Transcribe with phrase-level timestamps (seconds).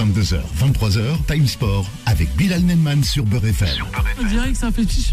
[0.00, 3.68] 22h, 23h, Time Sport avec Bilal Nenman sur Beurre FM.
[4.18, 5.12] On dirait que ça fait chiche.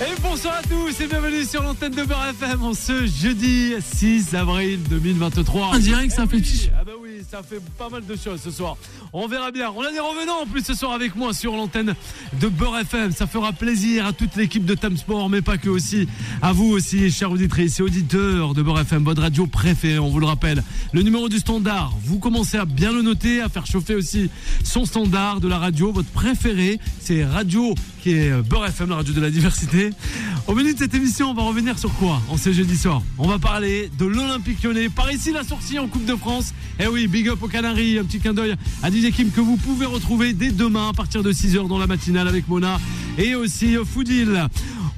[0.00, 4.34] Et bonsoir à tous et bienvenue sur l'antenne de Beurre FM en ce jeudi 6
[4.34, 5.70] avril 2023.
[5.72, 6.68] On dirait que ça fait chiche.
[6.76, 6.94] Ah bah
[7.30, 8.76] ça fait pas mal de choses ce soir.
[9.12, 9.72] On verra bien.
[9.74, 11.94] On a des revenants en plus ce soir avec moi sur l'antenne
[12.40, 13.12] de Beurre FM.
[13.12, 16.08] Ça fera plaisir à toute l'équipe de Time Sport, mais pas que aussi.
[16.40, 20.20] À vous aussi, chers auditrices et auditeurs de Beurre FM, votre radio préférée, on vous
[20.20, 20.62] le rappelle.
[20.92, 24.30] Le numéro du standard, vous commencez à bien le noter, à faire chauffer aussi
[24.62, 26.78] son standard de la radio, votre préféré.
[27.00, 27.74] C'est Radio
[28.06, 29.90] qui est Beurre FM, la radio de la diversité.
[30.46, 33.02] Au menu de cette émission, on va revenir sur quoi en ce jeudi soir?
[33.18, 34.88] On va parler de l'Olympique lyonnais.
[34.88, 36.54] Par ici, la sortie en Coupe de France.
[36.78, 37.98] Eh oui, big up aux Canaries.
[37.98, 41.24] Un petit clin d'œil à Didier Kim que vous pouvez retrouver dès demain à partir
[41.24, 42.78] de 6h dans la matinale avec Mona
[43.18, 44.46] et aussi Foudil.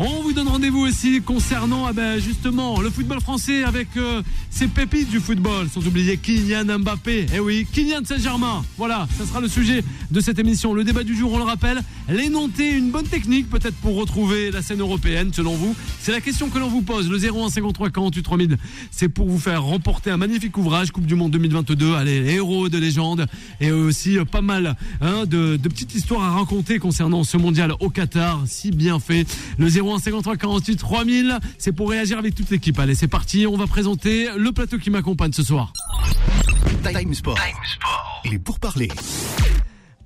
[0.01, 4.69] On vous donne rendez-vous aussi concernant ah ben, justement le football français avec euh, ces
[4.69, 7.27] pépites du football, sans oublier Kylian Mbappé.
[7.34, 8.62] Eh oui, Kylian Saint-Germain.
[8.77, 10.73] Voilà, ça sera le sujet de cette émission.
[10.73, 14.62] Le débat du jour, on le rappelle, l'énonté, une bonne technique peut-être pour retrouver la
[14.62, 15.75] scène européenne selon vous.
[16.01, 17.11] C'est la question que l'on vous pose.
[17.11, 18.56] Le 01 53 48 3000,
[18.92, 21.95] c'est pour vous faire remporter un magnifique ouvrage Coupe du Monde 2022.
[21.95, 23.27] Allez, héros de légende
[23.61, 27.73] et aussi euh, pas mal hein, de, de petites histoires à raconter concernant ce mondial
[27.80, 29.27] au Qatar, si bien fait.
[29.58, 32.78] Le 01 53 48 3000, c'est pour réagir avec toute l'équipe.
[32.78, 33.47] Allez, c'est parti.
[33.47, 35.72] On va présenter le plateau qui m'accompagne ce soir.
[36.83, 37.39] Time Sport.
[38.25, 38.89] Il est pour parler.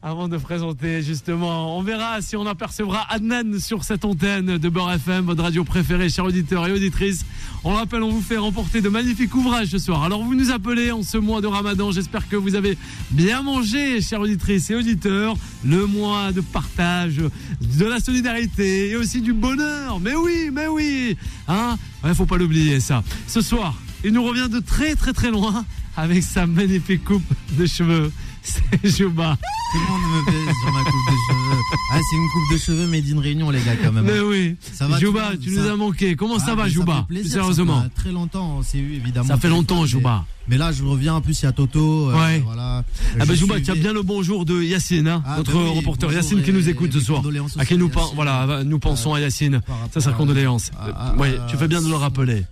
[0.05, 4.95] Avant de présenter justement, on verra si on apercevra Adnan sur cette antenne de Beurre
[4.95, 7.25] FM, votre radio préférée, chers auditeurs et auditrices.
[7.62, 10.03] On le rappelle, on vous fait remporter de magnifiques ouvrages ce soir.
[10.03, 11.92] Alors vous nous appelez en ce mois de Ramadan.
[11.92, 12.77] J'espère que vous avez
[13.12, 15.36] bien mangé, chers auditrices et auditeurs.
[15.64, 17.19] Le mois de partage,
[17.61, 20.00] de la solidarité et aussi du bonheur.
[20.00, 21.17] Mais oui, mais oui.
[21.47, 23.05] Hein ouais, faut pas l'oublier ça.
[23.28, 25.64] Ce soir, il nous revient de très très très loin
[25.97, 27.23] avec sa magnifique coupe
[27.56, 28.11] de cheveux.
[28.43, 29.37] C'est Jouba.
[29.73, 31.62] Tout le monde me fait sur ma coupe de cheveux.
[31.93, 34.05] Ah, c'est une coupe de cheveux made in Réunion, les gars, quand même.
[34.05, 34.57] Mais oui.
[34.73, 36.17] Ça va, le tu nous ça- as manqué.
[36.17, 37.79] Comment ça Ah, va, fait plaisir, Sérieusement.
[37.79, 39.29] Ça fait très longtemps, on s'est eu, évidemment.
[39.29, 40.25] Ça fait longtemps, Mais- Jouba.
[40.48, 41.14] Mais là, je reviens.
[41.14, 42.11] En plus, il y a Toto.
[42.11, 42.41] euh, Ouais.
[42.45, 42.83] Voilà.
[43.20, 45.77] Ah Je Jouba, tu as bien le bonjour de Yacine, hein, Ah, notre bah oui,
[45.77, 47.20] reporter Yacine qui nous écoute ce soir.
[47.20, 48.14] condoléances À qui aussi nous, Yacine.
[48.17, 49.61] voilà, nous pensons à Yacine.
[49.61, 50.73] par Ça, c'est condoléances.
[50.77, 52.42] à- Oui, tu fais bien de le rappeler.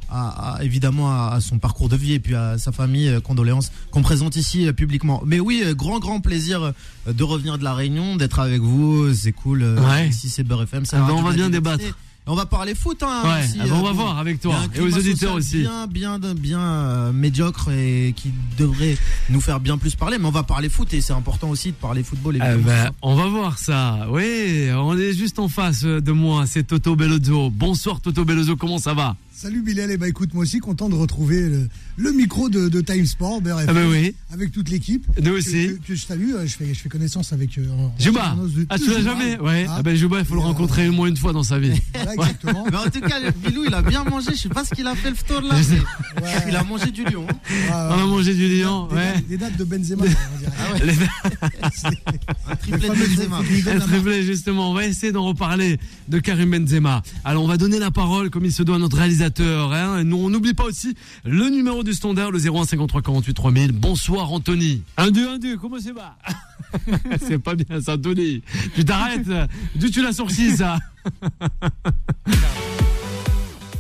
[0.63, 4.37] évidemment à, son parcours de vie et puis à sa famille, euh, condoléances qu'on présente
[4.37, 5.23] ici euh, publiquement.
[5.27, 9.13] Mais oui, euh, grand grand plaisir euh, de revenir de la Réunion, d'être avec vous,
[9.15, 9.63] c'est cool.
[9.63, 10.09] euh, Ouais.
[10.09, 10.85] Ici c'est Beurre FM.
[10.85, 11.85] c'est Ah ben, on va bien débattre.
[12.27, 13.23] On va parler foot, hein.
[13.25, 13.95] Ouais, ah ben, on euh, va bon.
[13.95, 15.63] voir avec toi et aux auditeurs aussi.
[15.63, 18.97] Bien, bien, bien euh, médiocre et qui devrait
[19.31, 20.19] nous faire bien plus parler.
[20.19, 22.37] Mais on va parler foot et c'est important aussi de parler football.
[22.41, 24.07] Ah ben, on va voir ça.
[24.11, 27.51] Oui, on est juste en face de moi, c'est Toto Bellozzo.
[27.51, 29.17] Bonsoir Toto Bellozzo, comment ça va?
[29.43, 32.83] Salut Bilal, et bah écoute, moi aussi content de retrouver le, le micro de, de
[32.83, 35.07] Time Sport, BRFM, Ah ben oui, avec toute l'équipe.
[35.17, 35.51] nous Que, aussi.
[35.81, 38.91] que- que je salue, euh, je fais, je fais connaissance avec euh, de- ah tu
[38.91, 41.17] l'as jamais Ouais, Ah, ah ben Jouba, il faut le euh, rencontrer au moins une
[41.17, 41.73] fois dans sa vie.
[41.95, 42.67] Voilà, exactement.
[42.71, 44.33] Mais en tout cas, Bilou, il a bien mangé.
[44.33, 45.55] Je sais pas ce qu'il a fait le phtor là.
[45.55, 46.31] Ouais.
[46.49, 47.27] Il a mangé du lion.
[47.71, 49.13] Ah, On a mangé du lion, des, ouais.
[49.15, 50.53] dates, des dates de Benzema, on dirait.
[50.59, 50.81] Ah ouais.
[50.85, 50.93] Les-
[52.51, 53.39] Un Le triplé de Benzema.
[53.39, 54.71] Un triplé, justement.
[54.71, 57.03] On va essayer d'en reparler de Karim Benzema.
[57.25, 59.30] Alors, on va donner la parole, comme il se doit, à notre réalisateur.
[59.39, 60.03] Hein.
[60.05, 63.73] Nous, on n'oublie pas aussi le numéro du standard, le 01 53 48 3000.
[63.73, 64.83] Bonsoir, Anthony.
[64.97, 66.17] 1, 2, 1, 2, comment c'est va?
[67.21, 68.43] C'est pas bien, ça, Anthony.
[68.75, 69.29] Tu t'arrêtes
[69.77, 70.79] D'où tu l'as sorti, ça?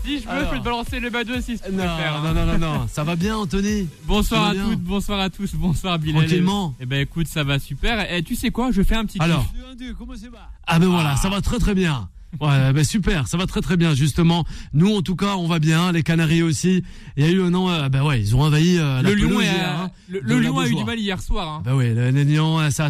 [0.05, 0.45] Si je Alors.
[0.47, 2.21] je peux te balancer le badge si tu non, préfères.
[2.23, 2.89] non, non, non, non.
[2.89, 3.87] Ça va bien, Anthony?
[4.07, 6.23] Bonsoir Ça à bien toutes, bonsoir à tous, bonsoir Bilal.
[6.25, 6.75] Tranquillement.
[6.81, 8.11] Eh ben écoute, ça va super.
[8.13, 9.43] Et tu sais quoi, je fais un petit Alors.
[9.43, 9.61] kiff.
[9.79, 10.51] 2, 1, 2, comment c'est va?
[10.67, 12.09] Ah ben voilà, ça va très très bien.
[12.41, 14.45] Ouais, ben super, ça va très très bien justement.
[14.73, 15.91] Nous en tout cas, on va bien.
[15.93, 16.85] Les Canaries aussi.
[17.17, 19.17] Il y a eu un an, euh, ben ouais, ils ont envahi euh, la Le
[19.19, 21.49] hier, hein, le, le la lion a eu du mal hier soir.
[21.49, 21.63] hein.
[21.65, 22.89] Ben oui, le, le lion, euh, ça,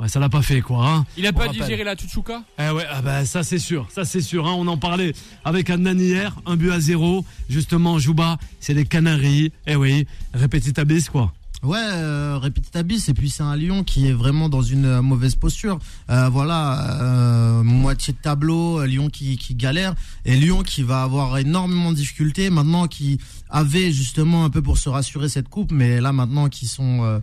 [0.00, 0.88] ouais, ça l'a pas fait quoi.
[0.88, 1.06] Hein.
[1.16, 1.60] Il a On pas rappelle.
[1.60, 4.48] digéré la chouchouka Eh ouais, ah ben ça c'est sûr, ça c'est sûr.
[4.48, 4.54] Hein.
[4.58, 5.12] On en parlait
[5.44, 7.24] avec Adnan hier, un but à zéro.
[7.48, 9.52] Justement, Jouba, c'est les Canaries.
[9.68, 11.32] Eh oui, répétitabis quoi.
[11.62, 15.34] Ouais, euh, répétitabis et puis c'est un lion qui est vraiment dans une euh, mauvaise
[15.34, 15.78] posture.
[16.08, 21.02] Euh, voilà, euh, moitié de tableau, euh, lion qui, qui galère et lion qui va
[21.02, 23.18] avoir énormément de difficultés maintenant qui
[23.50, 27.18] avait justement un peu pour se rassurer cette coupe, mais là maintenant qui sont euh,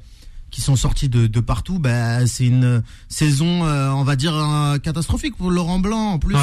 [0.51, 4.33] qui sont sortis de, de partout, ben c'est une saison, euh, on va dire
[4.83, 6.35] catastrophique pour Laurent Blanc en plus.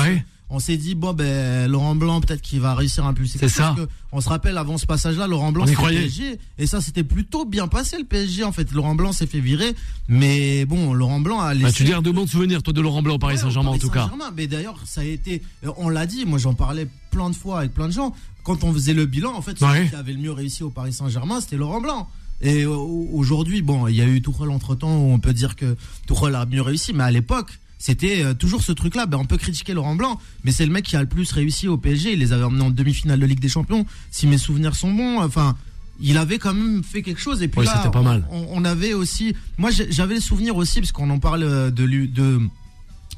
[0.51, 3.39] On s'est dit bon ben Laurent Blanc peut-être qu'il va réussir à impulser.
[3.39, 3.75] C'est ça.
[3.75, 5.81] parce que On se rappelle avant ce passage-là, Laurent Blanc c'était.
[5.83, 8.71] PSG et ça c'était plutôt bien passé le PSG en fait.
[8.73, 9.75] Laurent Blanc s'est fait virer,
[10.07, 11.65] mais bon Laurent Blanc a laissé.
[11.65, 13.79] Bah, tu gardes de bons souvenirs toi de Laurent Blanc au Paris Ouais, Saint-Germain en
[13.79, 14.03] tout cas.
[14.03, 14.33] Saint-Germain.
[14.37, 17.61] Mais d'ailleurs, ça a été, euh, on l'a dit, moi j'en parlais plein de fois
[17.61, 18.15] avec plein de gens.
[18.45, 19.89] Quand on faisait le bilan, en fait, celui Ouais.
[19.89, 22.09] qui avait le mieux réussi au Paris Saint-Germain, c'était Laurent Blanc.
[22.43, 25.77] Et aujourd'hui, bon, il y a eu Tourelle entre temps où on peut dire que
[26.07, 29.07] Tourelle a mieux réussi, mais à l'époque, c'était euh, toujours ce truc-là.
[29.07, 31.69] Ben, on peut critiquer Laurent Blanc, mais c'est le mec qui a le plus réussi
[31.69, 32.13] au PSG.
[32.13, 35.21] Il les avait emmenés en demi-finale de Ligue des Champions, si mes souvenirs sont bons.
[35.21, 35.57] Enfin,
[36.01, 37.43] il avait quand même fait quelque chose.
[37.43, 38.27] Et puis Oui, là, c'était pas on, mal.
[38.31, 42.41] On, on avait aussi, moi j'avais le souvenir aussi parce qu'on en parle euh, de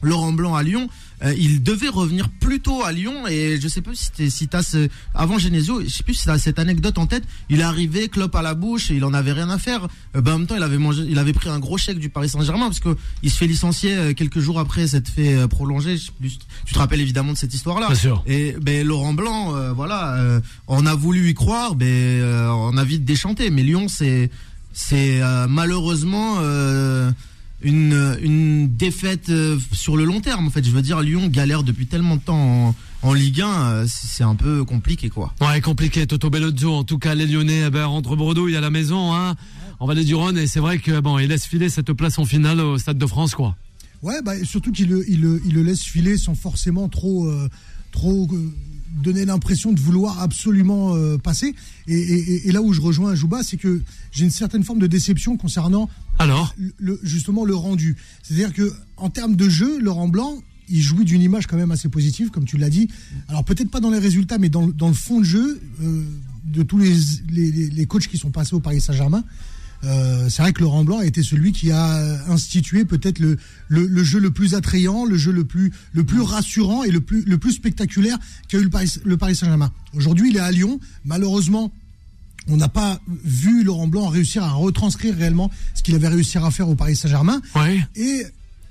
[0.02, 0.88] Laurent Blanc à Lyon.
[1.22, 4.88] Euh, il devait revenir plus tôt à Lyon et je sais pas si t'as ce,
[5.14, 7.24] avant Genesio, je sais plus si t'as cette anecdote en tête.
[7.48, 9.88] Il est arrivé, clope à la bouche et il en avait rien à faire.
[10.14, 12.10] Euh, ben, en même temps, il avait mangé, il avait pris un gros chèque du
[12.10, 15.96] Paris Saint-Germain parce que il se fait licencier euh, quelques jours après s'être fait prolonger.
[16.20, 17.86] Plus, tu te rappelles évidemment de cette histoire-là.
[17.86, 18.22] Bien sûr.
[18.26, 23.04] Et ben Laurent Blanc, euh, voilà, on a voulu y croire, ben on a vite
[23.04, 23.50] déchanté.
[23.50, 24.30] Mais Lyon, c'est
[24.72, 27.10] c'est malheureusement euh,
[27.62, 30.46] une une défaite euh, sur le long terme.
[30.46, 33.46] En fait, je veux dire, Lyon galère depuis tellement de temps en, en Ligue 1,
[33.46, 35.32] euh, c'est un peu compliqué quoi.
[35.40, 36.06] Ouais, compliqué.
[36.06, 39.36] Toto Bellozzo, en tout cas, les Lyonnais, eh ben, rentrent bredouille à la maison, hein,
[39.80, 42.24] en Vallée du Rhône, et c'est vrai que bon, il laisse filer cette place en
[42.24, 43.56] finale au Stade de France, quoi.
[44.02, 47.48] Ouais, bah, surtout qu'il le, il le, il le laisse filer sans forcément trop, euh,
[47.92, 48.52] trop euh,
[49.02, 51.54] donner l'impression de vouloir absolument euh, passer.
[51.86, 53.82] Et, et- et là où je rejoins Jouba, c'est que
[54.12, 55.88] j'ai une certaine forme de déception concernant
[56.18, 57.96] Alors, le- justement le rendu.
[58.22, 61.88] C'est-à-dire que en termes de jeu, Laurent Blanc, il jouit d'une image quand même assez
[61.88, 62.88] positive, comme tu l'as dit.
[63.28, 66.02] Alors peut-être pas dans les résultats, mais dans, le- dans le fond de jeu euh,
[66.44, 66.94] de tous les,
[67.30, 69.24] les, les- les coachs qui sont passés au Paris Saint-Germain.
[69.86, 73.38] Euh, c'est vrai que Laurent Blanc a été celui qui a institué peut-être le,
[73.68, 77.00] le, le jeu le plus attrayant, le jeu le plus, le plus rassurant et le
[77.00, 78.18] plus, le plus spectaculaire
[78.48, 79.72] qu'a eu le Paris, le Paris Saint-Germain.
[79.94, 80.80] Aujourd'hui, il est à Lyon.
[81.04, 81.72] Malheureusement,
[82.48, 86.50] on n'a pas vu Laurent Blanc réussir à retranscrire réellement ce qu'il avait réussi à
[86.50, 87.40] faire au Paris Saint-Germain.
[87.54, 87.80] ouais.
[87.96, 88.24] Et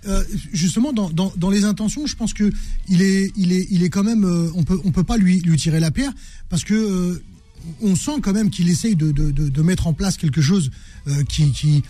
[0.08, 0.24] euh,
[0.54, 2.52] justement, dans, dans, dans les intentions, je pense que
[2.88, 4.24] il est, il est, il est quand même.
[4.24, 6.12] euh, on peut, on peut pas lui, lui tirer la pierre
[6.48, 7.24] parce que euh,
[7.82, 10.72] on sent quand même qu'il essaye de, de, de, de mettre en place quelque chose
[11.08, 11.84] euh, qui, qui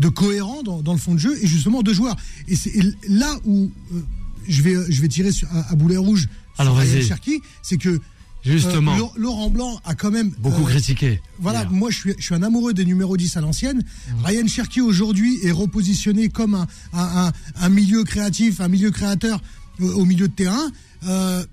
[0.00, 2.16] de cohérent dans, dans le fond de jeu et justement de joueurs.
[2.48, 2.72] Et c'est
[3.08, 4.00] là où euh,
[4.48, 7.06] je vais, je vais tirer sur, à, à boulet rouge sur Alors, Ryan vas-y.
[7.06, 8.00] Cherki, c'est que
[8.44, 11.20] Justement, euh, Laurent- Blanc a quand même beaucoup euh, critiqué.
[11.40, 11.70] voilà, hier.
[11.72, 13.82] moi je suis, je suis un amoureux des numéros 10 à l'ancienne.
[14.24, 19.42] Ryan Cherky aujourd'hui est repositionné comme un, un, un- un milieu créatif, un milieu créateur
[19.80, 20.70] au milieu de terrain.
[21.08, 21.44] Euh,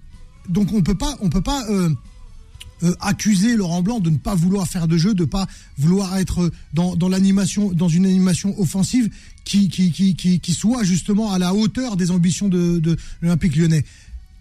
[0.48, 1.66] donc on peut pas, on peut pas
[2.84, 6.18] euh, euh, accuser Laurent Blanc de ne pas vouloir faire de jeu, de pas vouloir
[6.18, 9.10] être dans, dans l'animation, dans une animation offensive
[9.44, 13.56] qui, qui, qui, qui, qui soit justement à la hauteur des ambitions de, de l'Olympique
[13.56, 13.86] lyonnais.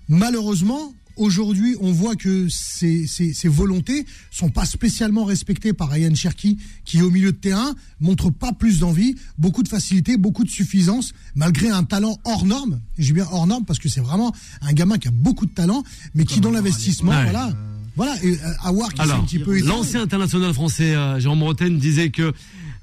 [0.08, 6.14] Malheureusement, aujourd'hui, on voit que ces, ces, ces volontés sont pas spécialement respectées par Ryan
[6.14, 10.50] Cherky, qui au milieu de terrain montre pas plus d'envie, beaucoup de facilité, beaucoup de
[10.50, 12.80] suffisance, malgré un talent hors norme.
[12.98, 15.52] Et J'ai bien hors norme parce que c'est vraiment un gamin qui a beaucoup de
[15.52, 15.84] talent,
[16.14, 17.52] mais qui dans l'investissement, voilà,
[17.96, 18.14] voilà.
[18.24, 22.10] Et euh, Awar qui Alors, un petit peu l'ancien international français euh, Jérôme Roten disait
[22.10, 22.32] que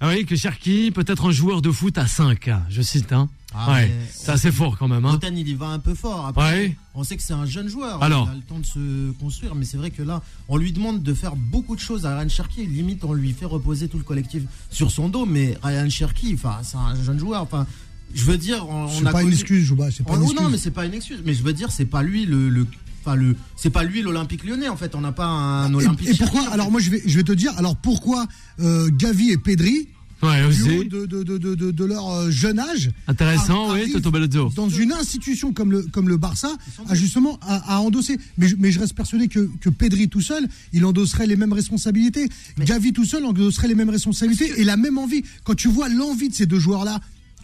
[0.04, 3.13] ah oui, que Cherki peut être un joueur de foot à 5, je cite.
[3.13, 3.30] Hein.
[3.54, 5.06] Ah, ouais, c'est assez fort quand même.
[5.06, 5.12] Hein.
[5.12, 6.25] Roten, il y va un peu fort.
[6.25, 6.78] Après, Ouais.
[6.96, 8.02] on sait que c'est un jeune joueur.
[8.02, 8.28] Alors.
[8.30, 11.04] Il a le temps de se construire, mais c'est vrai que là, on lui demande
[11.04, 12.66] de faire beaucoup de choses à Ryan Cherky.
[12.66, 15.25] Limite, on lui fait reposer tout le collectif sur son dos.
[15.28, 17.42] Mais Ryan Cherky, enfin, c'est un jeune joueur.
[17.44, 17.68] Enfin,
[18.16, 20.24] je veux dire, on, on C'est a pas une excuse, Jouba, c'est pas Oh, une
[20.24, 20.42] excuse.
[20.42, 21.19] non, mais c'est pas une excuse.
[21.25, 22.66] Mais je veux dire, c'est pas lui le, le,
[23.01, 24.68] enfin le, c'est pas lui l'Olympique Lyonnais.
[24.69, 26.09] En fait, on n'a pas un Olympique.
[26.09, 26.48] et, pourquoi.
[26.51, 27.53] Alors moi je vais, je vais te dire.
[27.57, 28.27] Alors pourquoi
[28.59, 29.88] euh, Gavi et Pedri,
[30.24, 30.88] Ouais, du haut aussi.
[30.88, 34.12] de, de, de, de, de- de leur euh, jeune âge, Intéressant, ar- oui, arrivent Toto
[34.12, 34.51] Bellozzo.
[34.55, 36.55] dans une institution comme le, comme le Barça,
[36.88, 38.20] a justement à, à endosser.
[38.38, 41.53] Mais je, mais je reste persuadé que, que Pedri tout seul, il endosserait les mêmes
[41.53, 42.29] responsabilités.
[42.60, 45.24] Gavi tout seul endosserait les mêmes responsabilités et la même envie.
[45.43, 47.00] Quand tu vois l'envie de ces deux joueurs-là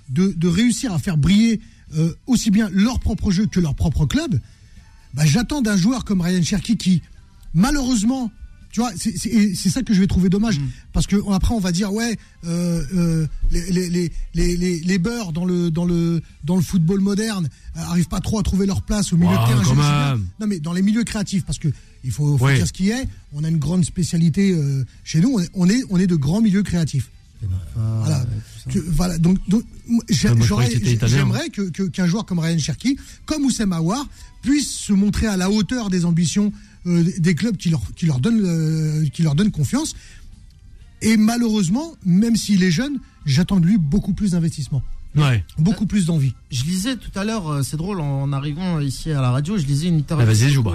[0.09, 1.59] de, de réussir à faire briller
[1.97, 4.39] euh, aussi bien leur propre jeu que leur propre club,
[5.13, 7.01] bah, j'attends d'un joueur comme Ryan Cherky qui,
[7.53, 8.31] malheureusement,
[8.71, 10.59] tu vois, c'est- ça que je vais trouver dommage.
[10.93, 14.97] Parce que après, on va dire, ouais, euh, euh, les, les, les, les, les, les
[14.99, 18.65] beurs dans le, dans, le, dans le football moderne euh, arrivent pas trop à trouver
[18.65, 20.17] leur place au milieu de terrain.
[20.39, 21.69] Non, mais dans les milieux créatifs, parce que
[22.03, 22.55] il faut, faut Oui.
[22.55, 23.07] dire ce qui est.
[23.33, 25.31] On a une grande spécialité euh, chez nous.
[25.35, 27.09] On est, on est, on est de grands milieux créatifs.
[27.75, 28.25] Voilà.
[28.75, 29.17] Voilà.
[29.17, 29.37] Donc,
[31.07, 34.07] j'aimerais que- que- qu'un joueur comme Ryan Cherky, comme Oussem Aouar,
[34.41, 36.51] puisse se montrer à la hauteur des ambitions
[36.85, 39.93] euh, des clubs qui leur, qui leur donnent, euh, qui leur donnent confiance.
[41.01, 44.81] Et malheureusement, même s'il est jeune, j'attends de lui beaucoup plus d'investissement,
[45.15, 45.43] Ouais.
[45.57, 46.33] beaucoup plus d'envie.
[46.49, 49.65] Je lisais tout à l'heure, euh, c'est drôle, en arrivant ici à la radio, je
[49.65, 50.71] lisais une interview de Jouba.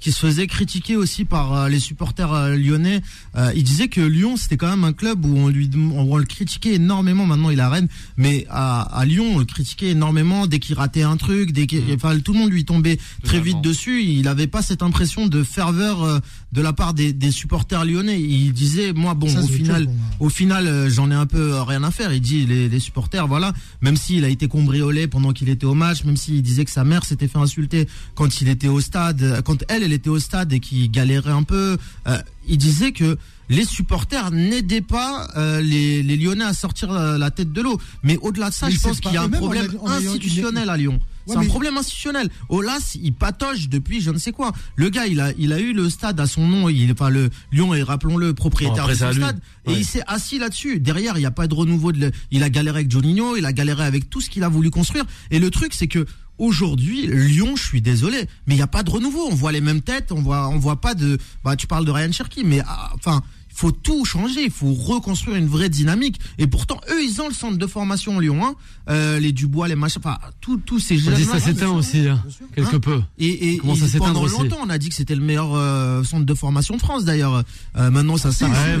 [0.00, 3.02] Qui se faisait critiquer aussi par euh, les supporters euh, lyonnais.
[3.36, 6.24] Euh, il disait que Lyon c'était quand même un club où on lui on, le
[6.24, 7.26] critiquait énormément.
[7.26, 11.02] Maintenant il a Rennes, mais à, à, Lyon on le critiquait énormément dès qu'il ratait
[11.02, 11.94] un truc, dès qu'il, mmh.
[11.94, 14.02] enfin tout le monde lui tombait très vite dessus.
[14.02, 16.20] Il n'avait pas cette impression de ferveur
[16.52, 18.20] de la part des, des, supporters lyonnais.
[18.20, 19.88] Il disait moi bon au final
[20.18, 22.12] au final j'en ai un peu rien à faire.
[22.12, 23.52] Il dit les, les supporters voilà
[23.82, 26.84] même s'il a été combriolé pendant qu'il était au match, même s'il disait que sa
[26.84, 30.52] mère s'était fait insulter quand il était au stade, quand elle elle était au stade
[30.52, 31.76] et qui galérait un peu.
[32.06, 32.18] Euh,
[32.48, 33.18] il disait que
[33.48, 37.80] les supporters n'aidaient pas euh, les, les, Lyonnais à sortir la, tête de l'eau.
[38.04, 41.00] Mais au-delà de ça, je pense qu'il y a un problème institutionnel à Lyon.
[41.26, 42.28] C'est un problème institutionnel.
[42.48, 44.52] Olas, il patoche depuis je ne sais quoi.
[44.74, 46.68] Le gars, il a, il a eu le stade à son nom.
[46.68, 49.40] Il, enfin, le Lyon est, rappelons-le, propriétaire de ce stade.
[49.66, 50.80] Et il s'est assis là-dessus.
[50.80, 51.92] Derrière, il n'y a pas de renouveau.
[51.92, 53.36] De il a galéré avec Joninho.
[53.36, 55.04] Il a galéré avec tout ce qu'il a voulu construire.
[55.30, 56.06] Et le truc, c'est que
[56.40, 59.28] Aujourd'hui, Lyon, je suis désolé, mais il n'y a pas de renouveau.
[59.30, 61.18] On voit les mêmes têtes, on voit, voit pas de.
[61.44, 63.20] Bah, tu parles de Ryan Cherky, mais ah, enfin,
[63.60, 66.18] faut tout changer, il faut reconstruire une vraie dynamique.
[66.38, 68.54] Et pourtant, eux, ils ont le centre de formation Lyon 1,
[68.88, 71.22] euh, les Dubois, les machins, enfin, tous ces jeunes.
[71.24, 72.24] Ça s'éteint aussi, hein,
[72.54, 73.02] quelque hein peu.
[73.18, 76.34] Et, et, ça pendant longtemps, on a dit que c'était le meilleur euh, centre de
[76.34, 77.44] formation de France, d'ailleurs.
[77.76, 78.80] Euh, maintenant, ça s'arrête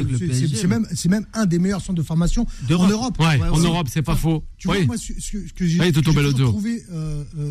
[0.54, 3.18] C'est même, c'est même un des meilleurs centres de formation en Europe.
[3.20, 4.42] Ouais, en Europe, c'est pas faux.
[4.56, 5.12] Tu vois, moi, ce,
[5.54, 5.92] que j'ai
[6.38, 6.82] trouvé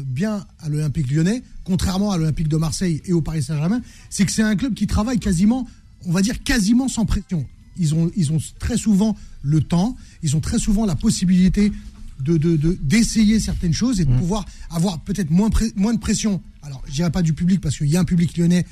[0.03, 4.31] bien à l'Olympique lyonnais, contrairement à l'Olympique de Marseille et au Paris Saint-Germain, c'est que
[4.31, 5.67] c'est un club qui travaille quasiment,
[6.05, 7.45] on va dire quasiment sans pression.
[7.77, 11.71] Ils ont, ils ont très souvent le temps, ils ont très souvent la possibilité
[12.19, 12.37] de,
[12.81, 14.19] d'essayer de, certaines choses et de mmh.
[14.19, 16.41] pouvoir avoir peut-être moins, moins de pression.
[16.63, 18.65] Alors, je dirais pas du public parce qu'il y a un public lyonnais,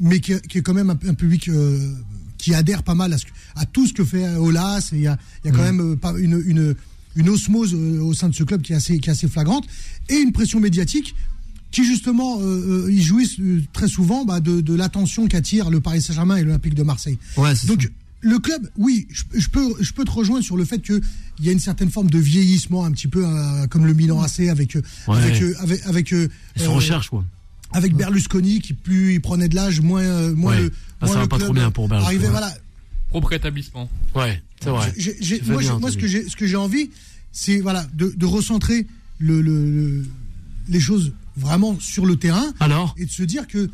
[0.00, 1.94] mais qui, est quand même un, public euh,
[2.36, 4.90] qui adhère pas mal à, ce, à, tout ce que fait Olas.
[4.92, 5.76] Et il y a, y a quand mmh.
[5.76, 6.74] même euh, pas une, une,
[7.14, 9.66] une osmose euh, au sein de ce club qui est assez, qui est assez flagrante
[10.08, 11.14] et une pression médiatique
[11.70, 15.80] qui justement euh, euh ils jouissent euh, très souvent bah, de, de l'attention qu'attire le
[15.80, 17.18] Paris Saint-Germain et l'Olympique de Marseille.
[17.66, 21.00] Donc le club, oui, je, peux, je peux te rejoindre sur le fait qu'il
[21.40, 23.24] y a une certaine forme de vieillissement, un petit peu
[23.70, 26.14] comme le Milan AC avec avec avec, avec
[26.66, 27.24] recherche quoi.
[27.72, 30.72] Avec Berlusconi qui plus il prenait de l'âge, moins moins le.
[31.00, 32.26] Ah, ça va pas trop bien pour Berlusconi.
[32.26, 32.52] voilà.
[33.10, 33.88] Propre établissement.
[34.14, 34.92] Ouais, c'est vrai.
[35.46, 36.90] moi, moi ce que j'ai ce que j'ai envie,
[37.30, 38.86] c'est voilà de, de recentrer
[39.18, 40.04] le,
[40.68, 42.52] les choses vraiment sur le terrain.
[42.60, 43.70] Alors Et de se dire que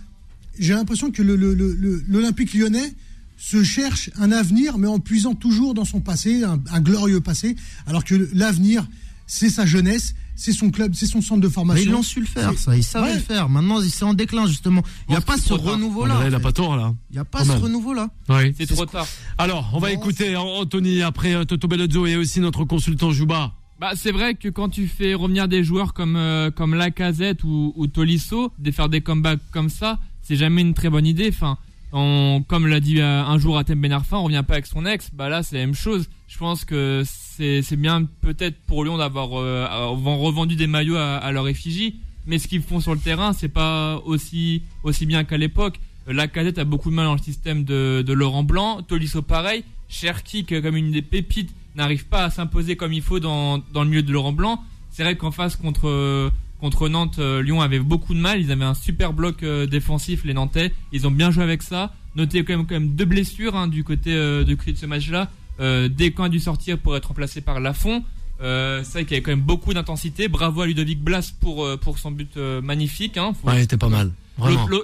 [0.58, 2.94] j'ai l'impression que l'Olympique lyonnais
[3.36, 7.56] se cherche un avenir, mais en puisant toujours dans son passé, un, glorieux passé,
[7.86, 8.86] alors que l'avenir,
[9.26, 11.84] c'est sa jeunesse, c'est son club, c'est son centre de formation.
[11.84, 13.48] Mais ils l'ont su le faire, ça, ils savaient le faire.
[13.48, 14.82] Maintenant, c'est en déclin, justement.
[15.08, 16.22] Il n'y a pas ce renouveau-là.
[16.24, 16.94] Il n'a pas tort, là.
[17.10, 18.08] Il n'y a pas ce renouveau-là.
[18.28, 18.54] Oui.
[18.56, 19.06] C'est trop tard.
[19.38, 23.52] Alors, on va écouter Anthony après euh, Toto Bellozzo et aussi notre consultant Jouba.
[23.80, 27.72] Bah, c'est vrai que quand tu fais revenir des joueurs comme euh, comme Lacazette ou,
[27.76, 31.28] ou Tolisso, de faire des comebacks comme ça, c'est jamais une très bonne idée.
[31.28, 31.58] Enfin,
[31.90, 35.10] comme l'a dit euh, un jour Atem Ben Arfa, on revient pas avec son ex.
[35.12, 36.08] Bah là, c'est la même chose.
[36.28, 41.48] Je pense que c'est bien peut-être pour Lyon d'avoir euh, revendu des maillots à, leur
[41.48, 45.80] effigie, mais ce qu'ils font sur le terrain, c'est pas aussi aussi bien qu'à l'époque.
[46.06, 50.44] Lacazette a beaucoup de mal dans le système de, de Laurent Blanc, Tolisso pareil, Cherki
[50.44, 54.02] comme une des pépites n'arrive pas à s'imposer comme il faut dans, dans le milieu
[54.02, 54.62] de Laurent Blanc.
[54.90, 56.30] C'est vrai qu'en face contre
[56.64, 58.40] contre Nantes, euh, Lyon avait beaucoup de mal.
[58.40, 60.72] Ils avaient un super bloc euh, défensif, les Nantais.
[60.92, 61.92] Ils ont bien joué avec ça.
[62.16, 65.30] Notez quand même, quand même deux blessures hein, du côté euh, de, de ce match-là.
[65.60, 68.02] Euh, dès a dû sortir pour être remplacé par Lafont.
[68.40, 70.28] Euh, c'est vrai qu'il y avait quand même beaucoup d'intensité.
[70.28, 73.18] Bravo à Ludovic Blas pour pour son but magnifique.
[73.18, 73.34] Hein.
[73.44, 74.10] ouais, c'était pas mal.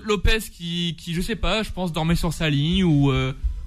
[0.04, 3.10] Lopez qui qui je sais pas, je pense dormait sur sa ligne ou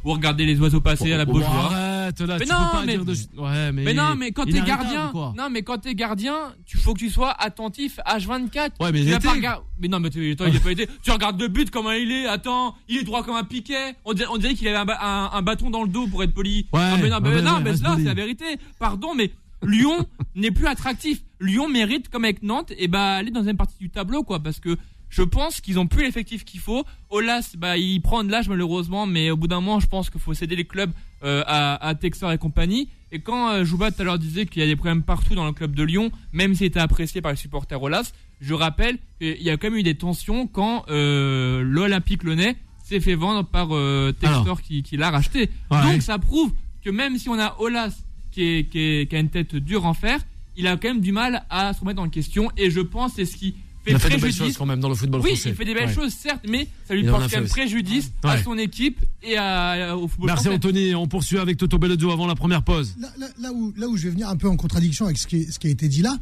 [0.04, 1.74] ou regarder les oiseaux passer à la Beaujoire.
[1.74, 3.12] Arrête là, mais tu non, peux pas mais, dire de...
[3.12, 6.94] ouais, mais, mais non, mais quand t'es gardien, non, mais quand t'es gardien, tu faut
[6.94, 8.72] que tu sois attentif H24.
[8.80, 9.64] Ouais, mais pas regard...
[9.80, 10.88] Mais non, mais attends, il a pas été.
[11.02, 12.26] Tu regardes le but comment il est.
[12.28, 13.96] Attends, il est droit comme un piquet.
[14.06, 16.68] On dirait, on dirait qu'il avait un, un, bâton dans le dos pour être poli.
[16.72, 18.46] Ouais, non, mais non, mais, non, mais là, c'est la vérité.
[18.80, 19.32] Pardon, mais
[19.66, 20.06] Lyon
[20.36, 21.22] n'est plus attractif.
[21.40, 24.40] Lyon mérite, comme avec Nantes, et eh bah aller dans une partie du tableau, quoi,
[24.40, 24.78] parce que
[25.13, 26.86] je pense qu'ils ont plus l'effectif qu'il faut.
[27.12, 30.20] Olas, bah, il prend de l'âge malheureusement, mais au bout d'un moment, je pense qu'il
[30.20, 30.91] faut céder les clubs
[31.24, 32.89] euh, à, à Texor et compagnie.
[33.12, 35.46] Et quand euh, Jouba tout à l'heure disait qu'il y a des problèmes partout dans
[35.46, 39.39] le club de Lyon, même s'il était apprécié par les supporters Olas, je rappelle qu'il
[39.43, 43.67] y a quand même eu des tensions quand euh, l'Olympique Lyonnais s'est fait vendre par
[43.72, 45.51] euh, Textor qui, qui l'a racheté.
[45.70, 46.53] Donc ça prouve
[46.84, 47.93] que même si on a Olas
[48.32, 50.20] qui, qui, qui a une tête dure en fer,
[50.58, 52.50] il a quand même du mal à se remettre en question.
[52.58, 53.53] Et je pense c'est ce qui
[53.92, 55.50] il fait des belles choses quand même dans le football oui, français.
[55.50, 58.58] il fait des belles choses, certes, mais ça lui porte quand même préjudice à son
[58.58, 60.96] équipe et à, au football Merci Anthony.
[60.96, 62.96] On poursuit avec Toto Bellodo avant la première pause.
[63.40, 65.60] Là, où, là où je vais venir un peu en contradiction avec ce qui, ce
[65.60, 66.18] qui a été dit là,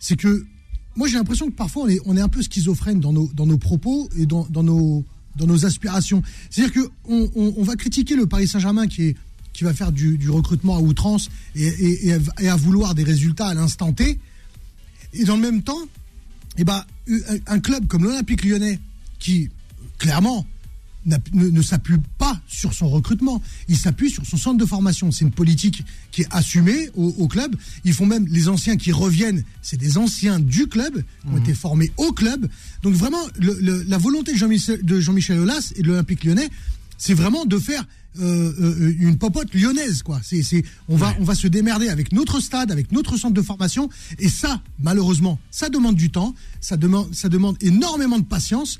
[0.00, 0.44] c'est que
[0.96, 3.46] moi j'ai l'impression que parfois on est, on est un peu schizophrène dans nos, dans
[3.46, 5.04] nos propos et dans, dans nos
[5.36, 6.22] dans nos aspirations.
[6.50, 9.16] C'est-à-dire que on, on- on va critiquer le Paris Saint-Germain qui est
[9.52, 12.94] qui va faire du, du recrutement à outrance et, et- et à- et à vouloir
[12.94, 14.18] des résultats à l'instant T.
[15.12, 15.78] Et dans le même temps,
[16.58, 16.84] eh ben,
[17.46, 18.78] un club comme l'Olympique lyonnais,
[19.18, 19.50] qui
[19.98, 20.46] clairement
[21.06, 25.10] ne, ne s'appuie pas sur son recrutement, il s'appuie sur son centre de formation.
[25.12, 27.54] C'est une politique qui est assumée au, au club.
[27.84, 31.52] Ils font même les anciens qui reviennent, c'est des anciens du club, qui ont été
[31.54, 32.48] formés au club.
[32.82, 36.48] Donc vraiment, le- le- la volonté de Jean-Michel de Jean-Michel Aulas et de l'Olympique lyonnais,
[36.96, 37.84] c'est vraiment de faire
[38.20, 40.20] euh, euh, une popote lyonnaise, quoi.
[40.22, 43.42] C'est, c'est, on va, on va se démerder avec notre stade, avec notre centre de
[43.42, 48.78] formation, et ça, malheureusement, ça demande du temps, ça demande, ça demande énormément de patience.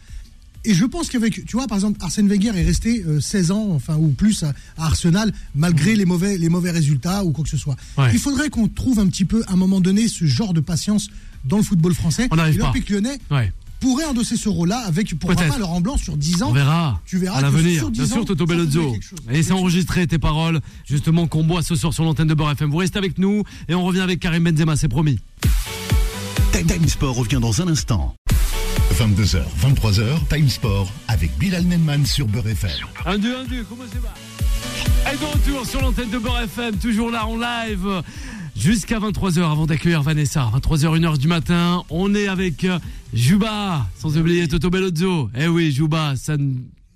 [0.66, 3.68] Et je pense qu'avec, tu vois, par exemple, Arsène Wenger est resté euh, 16 ans,
[3.72, 7.50] enfin, ou plus à, à Arsenal, malgré les mauvais, les mauvais résultats ou quoi que
[7.50, 7.76] ce soit.
[7.98, 8.10] Ouais.
[8.12, 11.08] Il faudrait qu'on trouve un petit peu, à un moment donné, ce genre de patience
[11.44, 12.28] dans le football français.
[12.30, 12.60] On n'arrive pas.
[12.68, 13.52] L'Olympique lyonnais Ouais.
[13.84, 15.46] Pourrait endosser ce rôle-là avec, Peut-être.
[15.46, 16.48] pas, Laurent Blanc sur 10 ans.
[16.48, 17.00] On verra.
[17.04, 17.80] Tu verras à l'avenir.
[17.80, 18.96] sur 10 Bien sûr, Toto Bellozzo.
[19.30, 22.70] Et c'est enregistré tes paroles, justement, qu'on boit ce soir sur l'antenne de Beurre FM.
[22.70, 25.18] Vous restez avec nous et on revient avec Karim Benzema, c'est promis.
[26.52, 28.14] Time Sport revient dans un instant.
[28.98, 32.70] 22h, 23h, Time Sport avec Bilal Nenman sur Beurre FM.
[33.04, 35.12] Un, deux, un, deux, comment ça va?
[35.12, 38.02] Et de retour sur l'antenne de Beurre FM, toujours là en live.
[38.56, 40.48] Jusqu'à 23h avant d'accueillir Vanessa.
[40.54, 41.82] 23h, 1h du matin.
[41.90, 42.78] On est avec euh,
[43.12, 45.28] Juba, sans oublier Toto Bellozzo.
[45.36, 46.36] Eh oui, Juba, sa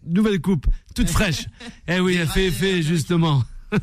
[0.07, 1.47] nouvelle coupe, toute fraîche.
[1.89, 3.43] Eh oui, elle fait effet, justement.
[3.71, 3.77] Ah,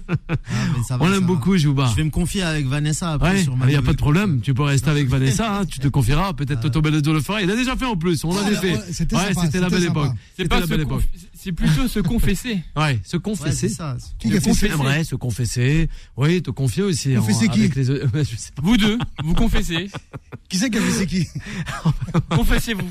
[0.76, 1.88] mais ça va, On l'aime beaucoup, Juba.
[1.92, 3.98] Je vais me confier avec Vanessa après Ouais, sur ma il n'y a pas de
[3.98, 4.42] problème.
[4.42, 6.34] Tu peux rester avec Vanessa, hein, tu te confieras.
[6.34, 7.44] Peut-être Toto Bellozzo le fera.
[7.44, 8.24] Il a déjà fait en plus.
[8.24, 8.74] On l'avait ouais, fait.
[8.78, 9.92] ouais, c'était Ouais, la belle sympa.
[9.92, 10.12] époque.
[10.16, 11.04] C'est C'était pas la belle époque.
[11.46, 12.60] C'est plutôt se confesser.
[12.76, 13.70] Ouais, se Ouais, confesser.
[13.70, 13.96] c'est ça.
[14.20, 14.68] Qui a fait confesser.
[14.70, 15.90] C'est vrai, se confesser.
[16.18, 17.14] Oui, te confier aussi.
[17.14, 17.90] Confesser hein, qui avec les...
[17.92, 18.62] autres- Je sais pas.
[18.64, 19.90] Vous deux, vous confessez.
[20.50, 21.28] Qui c'est qui a fait c'est qui
[22.30, 22.90] Confessez-vous.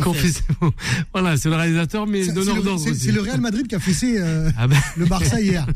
[0.00, 0.70] Confessez-vous.
[1.12, 3.00] Voilà, c'est le réalisateur, mais donneur le, d'ordre c'est- aussi.
[3.00, 5.66] c'est le Real Madrid qui a fessé euh, Ah ben, le Barça hier.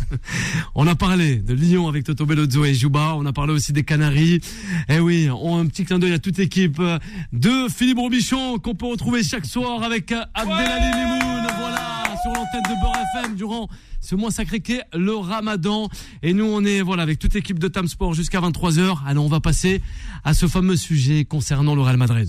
[0.75, 3.15] on a parlé de Lyon avec Toto Bellozzo et Juba.
[3.17, 4.41] On a parlé aussi des Canaries.
[4.89, 6.99] Eh oui, on un petit clin d'œil à toute l'équipe euh,
[7.33, 11.47] de Philippe Robichon qu'on peut retrouver chaque soir avec euh, Abdelali Mimoun.
[11.59, 11.96] Voilà,
[12.27, 13.69] sur l'antenne de Beurre FM durant
[14.01, 15.89] ce mois sacré qu'est le Ramadan.
[16.23, 18.99] Et nous, on est voilà avec toute l'équipe de Tam Sport jusqu'à 23h.
[19.07, 19.81] Alors, on va passer
[20.25, 22.29] à ce fameux sujet concernant le Real Madrid.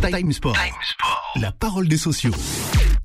[0.00, 0.56] Time Sport.
[1.36, 2.32] La parole des sociaux.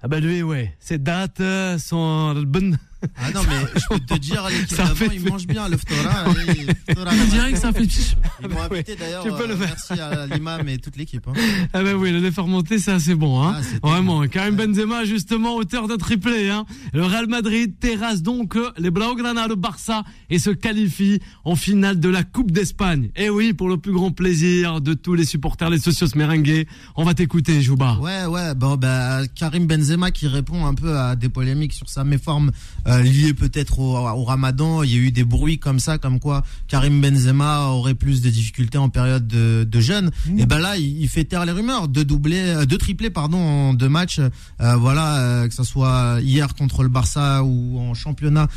[0.02, 2.78] Ah bah lui, ouais, ces dates euh, sont bonnes.
[3.18, 5.78] Ah non, mais je peux te dire, l'équipe Ça d'avant, fait- ils mangent bien le
[5.78, 6.26] ftora.
[6.26, 8.16] que c'est un fétiche.
[8.42, 9.24] Ils m'ont invité d'ailleurs.
[9.24, 9.76] tu peux le euh, faire.
[9.90, 11.28] Merci à l'imam et toute l'équipe.
[11.28, 11.34] hein.
[11.74, 13.56] Ah ben oui, le lait fermenté, c'est assez bon, hein.
[13.84, 14.26] Ah, Vraiment.
[14.28, 16.66] Karim Benzema, justement, auteur d'un triplé, hein.
[16.94, 22.00] Le Real Madrid terrasse donc euh, les Blaugrana, le Barça, et se qualifie en finale
[22.00, 23.10] de la Coupe d'Espagne.
[23.16, 26.66] Et oui, pour le plus grand plaisir de tous les supporters, les socios merengues.
[26.96, 27.98] On va t'écouter, Jouba.
[28.00, 32.04] Ouais, ouais, bon, bah, Karim Benzema qui répond un peu à des polémiques sur sa
[32.04, 32.52] méforme
[32.88, 34.84] euh, liée peut-être au, au ramadan.
[34.84, 38.30] Il y a eu des bruits comme ça, comme quoi Karim Benzema aurait plus de
[38.30, 40.12] difficultés en période de, de jeûne.
[40.38, 41.88] Et ben là, il, il fait taire les rumeurs.
[41.88, 44.20] Deux doublés, euh, deux triplés, pardon, en deux matchs.
[44.62, 48.48] Euh, voilà, euh, que ce soit hier contre le Barça ou en championnat.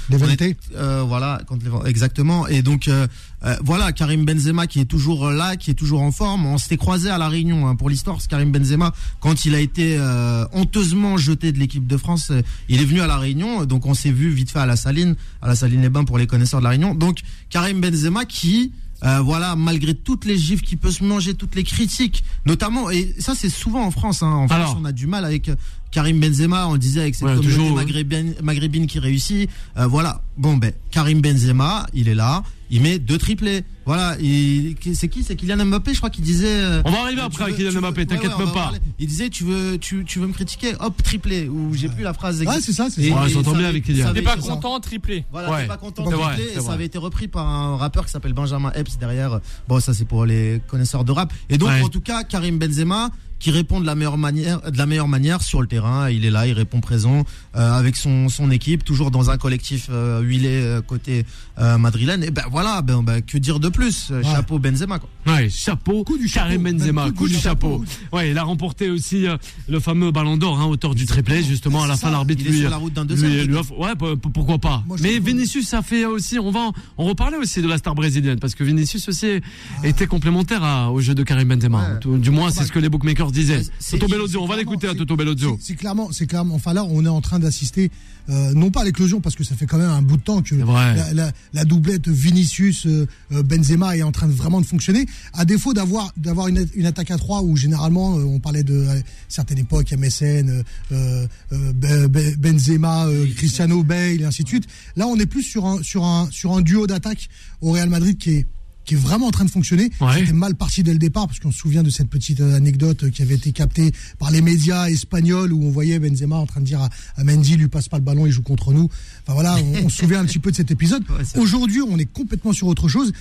[0.51, 2.47] Est- euh, voilà, contre les- exactement.
[2.49, 3.07] Et donc euh,
[3.45, 6.47] euh, voilà, Karim Benzema qui est toujours là, qui est toujours en forme.
[6.47, 8.19] On s'était croisé à la Réunion hein, pour l'histoire.
[8.29, 12.81] Karim Benzema, quand il a été euh, honteusement jeté de l'équipe de France, euh, il
[12.81, 13.65] est venu à la Réunion.
[13.65, 16.19] Donc on s'est vu vite fait à la Saline, à la Saline les Bains pour
[16.19, 16.95] les connaisseurs de la Réunion.
[16.95, 18.73] Donc Karim Benzema qui
[19.05, 23.15] euh, voilà, malgré toutes les gifles qui peut se manger, toutes les critiques, notamment, et
[23.19, 24.23] ça c'est souvent en France.
[24.23, 24.79] Hein, en France, Alors.
[24.81, 25.55] on a du mal avec euh,
[25.97, 26.69] Karim Benzema.
[26.69, 27.75] On le disait avec cette Ouais, toujours, ouais.
[27.77, 29.49] maghrébine, maghrébine qui réussit.
[29.79, 30.21] Euh, voilà.
[30.37, 32.43] Bon, ben Karim Benzema, il est là.
[32.69, 33.63] Il met deux triplés.
[33.87, 34.17] Voilà.
[34.21, 35.23] il- C'est qui?
[35.23, 36.49] C'est Kylian Mbappé, je crois qu'il disait.
[36.49, 38.61] euh, On va arriver après veux- à Kylian Mbappé, ouais, t'inquiète ouais, on même pas.
[38.65, 38.79] parler.
[38.99, 40.75] Il disait, tu veux, tu, tu veux me critiquer?
[40.81, 41.49] Hop, triplé.
[41.49, 42.37] Ou j'ai plus la phrase.
[42.41, 42.63] Ouais, exacte.
[42.67, 43.15] c'est ça, c'est ça.
[43.23, 44.09] Ouais, j'entends ça bien avait- avec Kylian.
[44.09, 45.25] ça T'es pas content, triplé.
[45.33, 46.05] Voilà, Ouais, t'es pas content
[46.37, 49.41] c'est et ça avait été repris par un rappeur qui s'appelle Benjamin Epps derrière.
[49.67, 51.33] Bon, ça c'est pour les connaisseurs de rap.
[51.49, 51.81] Et donc Ouais.
[51.81, 55.43] en tout cas, Karim Benzema qui répond de la meilleure manière, de la meilleure manière
[55.43, 56.09] sur le terrain.
[56.11, 59.89] Il est là, il répond présent euh, avec son son équipe, toujours dans un collectif
[59.91, 61.25] euh, huilé euh, côté
[61.59, 62.23] euh, madrilène.
[62.25, 64.11] Et ben voilà, ben, ben, que dire de plus?
[64.11, 64.23] Ouais.
[64.23, 65.09] Chapeau Benzema quoi.
[65.27, 67.85] Ouais, chapeau, Coup du Karim chapeau, Benzema, même coup, du chapeau.
[68.13, 69.37] Ouais, il a remporté aussi euh,
[69.69, 72.51] le fameux Ballon d'Or, hein, auteur du triplé, justement, à la fin l'arbitre Il est
[72.53, 73.47] lui, sur la route d'un lui, deuxième.
[73.49, 73.95] lui offre, ouais,
[74.33, 74.83] pourquoi pas.
[74.87, 78.39] Moi, Mais Vinicius, ça fait aussi, on va on reparlait aussi de la star brésilienne,
[78.39, 79.41] parce que Vinicius aussi
[79.85, 81.99] était complémentaire à- au jeu de Karim Benzema.
[82.05, 82.19] Ouais.
[82.19, 83.63] Du moins, c'est bah, ce que les bookmakers disait.
[83.91, 85.59] Toto Bellozzo, on va l'écouter à c'est- Toto Bellozzo.
[85.61, 86.55] C'est clairement, c'est clairement.
[86.55, 87.91] Enfin là, on est en train d'assister,
[88.29, 90.43] euh, non pas à l'éclosion, parce que ça fait quand même un bout de temps
[90.43, 90.55] que
[90.97, 95.07] la, la- la doublette Vinicius euh, euh, Benzema est en train de vraiment de fonctionner.
[95.33, 98.87] À défaut d'avoir d'avoir une, une attaque à trois où généralement euh, on parlait de
[98.89, 98.95] à
[99.29, 100.63] certaines époques MSN, euh,
[100.93, 104.67] euh, euh, Be- Be- Benzema, euh, Cristiano Bale et ainsi de suite.
[104.97, 107.29] Là, on est plus sur un sur un sur un duo d'attaque
[107.61, 108.47] au Real Madrid qui est
[108.87, 109.91] qui est vraiment en train de fonctionner.
[110.01, 110.21] Ouais.
[110.21, 113.05] C'était mal parti dès le départ, parce qu'on se souvient de cette petite euh, anecdote
[113.05, 116.61] euh, qui avait été captée par les médias espagnols où on voyait Benzema en train
[116.61, 118.89] de dire à, à Mendy, lui passe pas le ballon, il joue contre nous.
[119.23, 121.03] Enfin voilà, on, on se souvient un petit peu de cet épisode.
[121.17, 121.41] Ouais.
[121.41, 123.13] Aujourd'hui, on est complètement sur autre chose.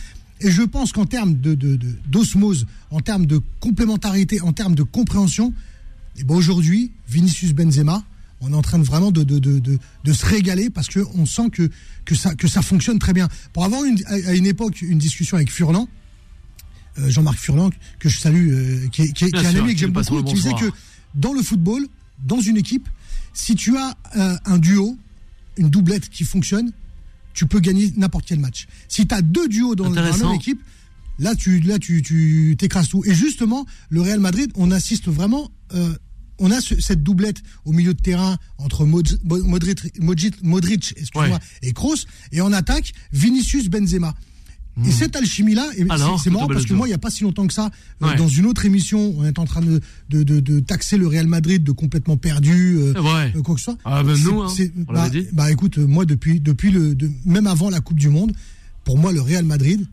[0.41, 1.55] Et je pense qu'en termes de,
[2.07, 5.53] d'osmose, en termes de complémentarité, en termes de compréhension,
[6.17, 8.03] et ben aujourd'hui, Vinicius Benzema,
[8.47, 11.25] on est en train de vraiment de, de, de, de, de se régaler parce qu'on
[11.25, 11.69] sent que,
[12.05, 13.27] que, ça, que ça fonctionne très bien.
[13.53, 15.87] Pour avoir une, à une époque une discussion avec Furlan,
[16.99, 19.51] euh, Jean-Marc Furlan, que je salue, euh, qui est, qui est- Bien qui est un
[19.63, 20.75] ami que j'aime beaucoup, qui disait que
[21.15, 21.85] dans le football,
[22.25, 22.87] dans une équipe,
[23.33, 24.97] si tu as euh, un duo,
[25.57, 26.71] une doublette qui fonctionne,
[27.33, 28.67] tu peux gagner n'importe quel match.
[28.87, 30.61] Si tu as deux duos dans, dans la même équipe,
[31.19, 33.03] là tu là tu tout.
[33.05, 35.95] Et justement, le Real Madrid, on assiste vraiment euh,
[36.39, 40.93] on a ce- cette doublette au milieu de terrain entre Mod- Mo- Modric, Modric, Modric,
[40.97, 41.39] excuse-moi, Ouais.
[41.61, 41.95] et Kroos,
[42.31, 44.13] et en attaque Vinicius Benzema.
[44.85, 45.89] Et cette alchimie-là, Hmm.
[45.89, 47.71] Alors, c'est- marrant parce que moi, il n'y a pas si longtemps que ça,
[48.03, 51.07] euh, dans une autre émission, on est en train de, de, de, de taxer le
[51.07, 53.77] Real Madrid de complètement perdu, euh, euh, quoi que ce soit.
[53.85, 54.53] Ah, C'est- nous, hein,
[54.89, 55.27] on bah, dit.
[55.31, 58.33] bah écoute, euh, moi depuis depuis le de- même avant la Coupe du Monde,
[58.83, 59.87] pour moi le Real Madrid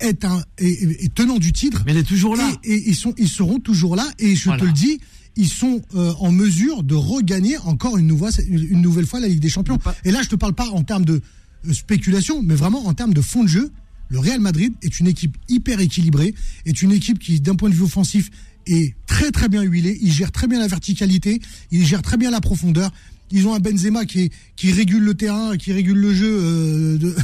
[0.00, 2.50] est un est, est- est tenant du titre Mais il est toujours là.
[2.64, 4.60] et, et ils sont ils seront toujours là et je Voilà.
[4.62, 4.98] te le dis,
[5.38, 9.40] ils sont euh, en mesure de regagner encore une nouvelle une nouvelle fois la Ligue
[9.40, 9.78] des Champions.
[10.04, 11.22] Et là je te parle pas en termes de
[11.66, 13.70] euh, spéculation, mais vraiment en termes de fond de jeu.
[14.10, 16.34] Le Real Madrid est une équipe hyper équilibrée,
[16.66, 18.30] est une équipe qui, d'un point de vue offensif,
[18.66, 19.98] est très très bien huilée.
[20.02, 22.90] Il gère très bien la verticalité, il gère très bien la profondeur.
[23.30, 26.98] Ils ont un Benzema qui, est, qui régule le terrain, qui régule le jeu euh,
[26.98, 27.14] de-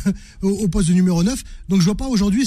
[0.42, 1.42] au, poste de numéro 9.
[1.70, 2.46] Donc je vois pas aujourd'hui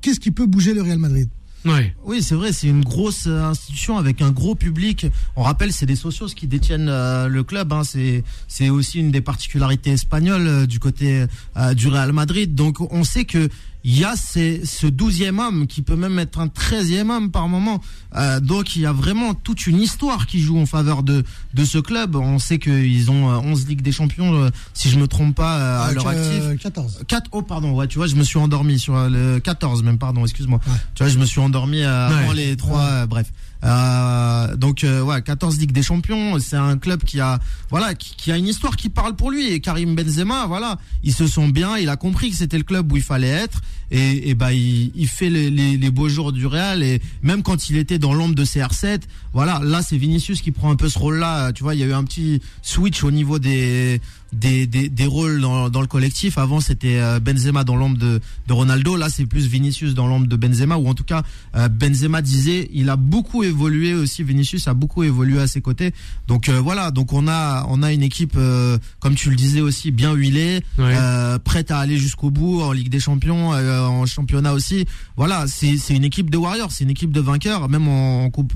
[0.00, 1.28] qu'est-ce qui peut bouger le Real Madrid?
[1.66, 1.92] Ouais.
[2.04, 5.06] Oui, c'est vrai, c'est une grosse euh, institution avec un gros public.
[5.34, 7.72] On rappelle, c'est des socios qui détiennent euh, le club.
[7.72, 7.82] Hein.
[7.82, 11.26] C'est c'est aussi une des particularités espagnoles euh, du côté
[11.74, 12.54] du Real Madrid.
[12.54, 13.48] Donc, on sait que
[13.88, 17.46] il y a ces, ce douzième homme qui peut même être un treizième homme par
[17.48, 17.80] moment.
[18.16, 21.22] Euh, donc, il y a vraiment toute une histoire qui joue en faveur de
[21.54, 22.16] de ce club.
[22.16, 25.58] On sait qu'ils ont euh, 11 ligues des champions, euh, si je me trompe pas,
[25.58, 26.42] euh, à leur actif.
[26.42, 27.04] Euh, 14.
[27.06, 29.98] 4 oh pardon ouais tu vois je me suis endormi sur euh, le 14 même
[29.98, 30.72] pardon excuse-moi Ouais.
[30.96, 32.34] tu vois je me suis endormi euh, avant Ouais.
[32.34, 33.32] les trois euh, bref
[33.66, 38.30] euh, donc euh, ouais 14 Ligue des Champions c'est un club qui a voilà qui,
[38.30, 39.48] a une histoire qui parle pour lui.
[39.48, 42.92] Et Karim Benzema voilà ils se sont bien il a compris que c'était le club
[42.92, 43.60] où il fallait être.
[43.90, 46.82] Et, et bah il, il fait les, les, beaux jours du Real.
[46.82, 49.02] Et même quand il était dans l'ombre de CR7
[49.32, 51.84] voilà là c'est Vinicius qui prend un peu ce rôle là tu vois il y
[51.84, 54.00] a eu un petit switch au niveau des
[54.36, 56.38] des, des, des rôles dans, dans le collectif.
[56.38, 58.96] Avant, c'était euh, Benzema dans l'ombre de, de Ronaldo.
[58.96, 60.76] Là, c'est plus Vinicius dans l'ombre de Benzema.
[60.76, 61.22] Ou en tout cas,
[61.56, 64.22] euh, Benzema disait, il a beaucoup évolué aussi.
[64.22, 65.92] Vinicius a beaucoup évolué à ses côtés.
[66.28, 66.90] Donc euh, voilà.
[66.90, 70.62] Donc on a on a une équipe, euh, comme tu le disais aussi, bien huilée,
[70.78, 74.84] euh, prête à aller jusqu'au bout en Ligue des Champions, en championnat aussi.
[75.16, 78.30] Voilà, c'est c'est une équipe de warriors, c'est une équipe de vainqueurs, même en, en
[78.30, 78.54] coupe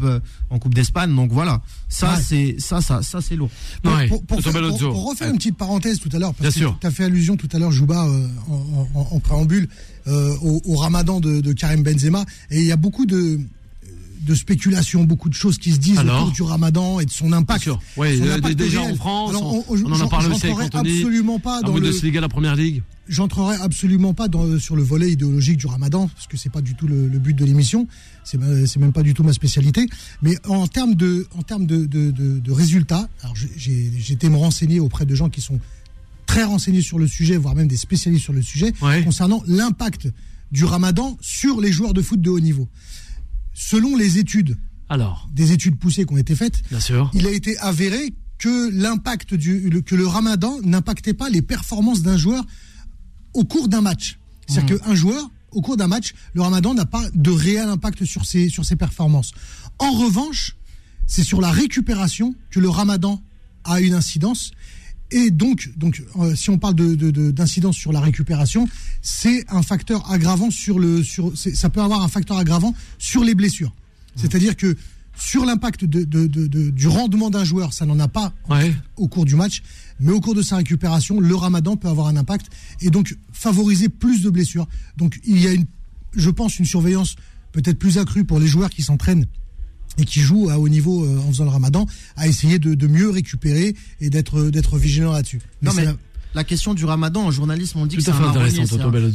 [0.50, 1.14] en coupe d'Espagne.
[1.14, 2.20] Donc voilà, ça Ouais.
[2.22, 3.50] c'est ça ça ça c'est lourd.
[3.82, 4.08] Pour, Ouais.
[4.08, 7.37] pour- refaire une petite parenthèse tout à l'heure, Bien parce que tu as fait allusion
[7.37, 9.68] tout à l'heure, Jouba, euh, en, en- en préambule,
[10.09, 12.24] euh, au, au ramadan de, de Karim Benzema.
[12.50, 13.38] Et il y a beaucoup de,
[14.20, 17.33] de spéculations, beaucoup de choses qui se disent Alors autour du ramadan et de son
[17.33, 17.64] impact.
[17.64, 17.80] Bien sûr.
[17.96, 18.92] Ouais, Son euh, impact déjà réel.
[18.92, 20.98] en France, Alors, on, on en a j'en- parlé aussi avec Anthony.
[20.98, 22.83] absolument pas La dans le, Bundesliga, la première ligue.
[23.09, 26.74] j'entrerai absolument pas dans, sur le volet idéologique du ramadan, parce que c'est pas du
[26.74, 27.88] tout le, le but de l'émission,
[28.24, 28.38] c'est
[28.78, 29.87] même pas du tout ma spécialité.
[30.22, 33.09] Mais en termes de, en termes de, de, de- de résultats,
[33.56, 35.59] j'ai- été me renseigner auprès de gens qui sont
[36.26, 39.02] très renseignés sur le sujet, voire même des spécialistes sur le sujet, Ouais.
[39.02, 40.09] concernant l'impact
[40.52, 42.68] du ramadan sur les joueurs de foot de haut niveau.
[43.54, 44.56] Selon les études,
[44.88, 47.10] Alors, des études poussées qui ont été faites, bien sûr.
[47.14, 52.02] il a été avéré que l'impact du le- que le Ramadan n'impactait pas les performances
[52.02, 52.44] d'un joueur
[53.34, 54.18] au cours d'un match.
[54.46, 58.24] C'est-à-dire qu'un joueur au cours d'un match, le Ramadan n'a pas de réel impact sur
[58.24, 59.32] ses sur ses performances.
[59.78, 60.56] En revanche,
[61.06, 63.22] c'est sur la récupération que le Ramadan
[63.64, 64.52] a une incidence.
[65.12, 68.68] Et donc, donc euh, si on parle de, de- de- d'incidence sur la récupération,
[69.02, 73.24] c'est un facteur aggravant sur le sur c'est- ça peut avoir un facteur aggravant sur
[73.24, 73.74] les blessures.
[74.16, 74.76] C'est-à-dire que
[75.16, 78.72] sur l'impact du rendement d'un joueur, ça n'en a pas Ouais.
[78.96, 79.62] au cours du match,
[79.98, 82.46] mais au cours de sa récupération, le ramadan peut avoir un impact
[82.80, 84.66] et donc favoriser plus de blessures.
[84.96, 85.66] Donc il y a une,
[86.14, 87.16] je pense, une surveillance
[87.52, 89.26] peut-être plus accrue pour les joueurs qui s'entraînent
[89.98, 93.74] et qui joue à haut niveau en faisant le ramadan, à essayer de, mieux récupérer
[94.00, 95.40] et d'être d'être vigilant là-dessus.
[95.62, 95.87] Non mais,
[96.34, 98.32] la question du ramadan en journalisme, on dit que c'est un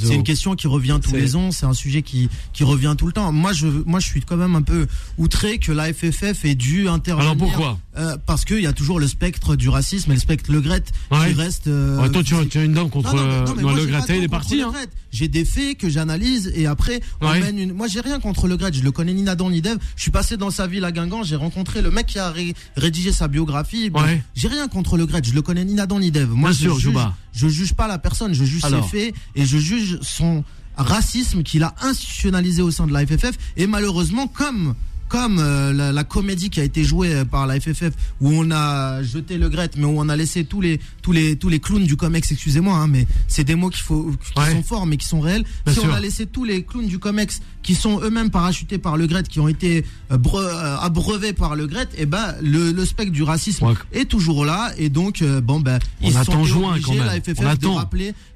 [0.03, 3.07] C'est une question qui revient tous les ans, c'est un sujet qui, qui revient tout
[3.07, 3.31] le temps.
[3.31, 6.87] Moi je, moi, je suis quand même un peu outré que la FFF ait dû
[6.87, 7.31] intervenir.
[7.31, 10.51] Alors pourquoi euh, Parce qu'il y a toujours le spectre du racisme et le spectre
[10.51, 11.67] Le Gret qui reste.
[11.67, 14.61] Euh, toi, tu, as une dame contre Le Gret, il est parti.
[14.61, 14.71] Hein.
[15.11, 17.73] J'ai des faits que j'analyse et après, on mène une.
[17.73, 19.77] Moi, j'ai rien contre Le Gret, je le connais ni Nadan ni Dev.
[19.95, 22.33] Je suis passé dans sa ville à Guingamp, j'ai rencontré le mec qui a
[22.75, 23.91] rédigé sa biographie.
[24.35, 26.29] J'ai rien contre Le Gret, je le connais ni Nadan ni Dev.
[26.31, 26.89] Moi, Bien je,
[27.33, 30.43] je juge pas la personne, je juge ses faits et je juge son
[30.77, 33.37] racisme qu'il a institutionnalisé au sein de la FFF.
[33.57, 34.75] Et malheureusement, comme
[35.07, 37.91] comme euh, la, comédie qui a été jouée euh, par la FFF
[38.21, 41.35] où on a jeté le Gret mais où on a laissé tous les tous les
[41.35, 44.63] tous les clowns du comex excusez-moi hein, mais c'est des mots qu'il faut qui sont
[44.63, 45.45] forts mais qui sont réels.
[45.67, 49.07] Si on a laissé tous les clowns du comex qui sont eux-mêmes parachutés par le
[49.07, 52.85] Gret, qui ont été euh, euh, abreuvés par le Gret, et eh ben le, le
[52.85, 56.77] spectre du racisme est toujours là et donc euh, bon ben on ils attend juin
[56.83, 57.21] quand même.
[57.39, 57.89] on attend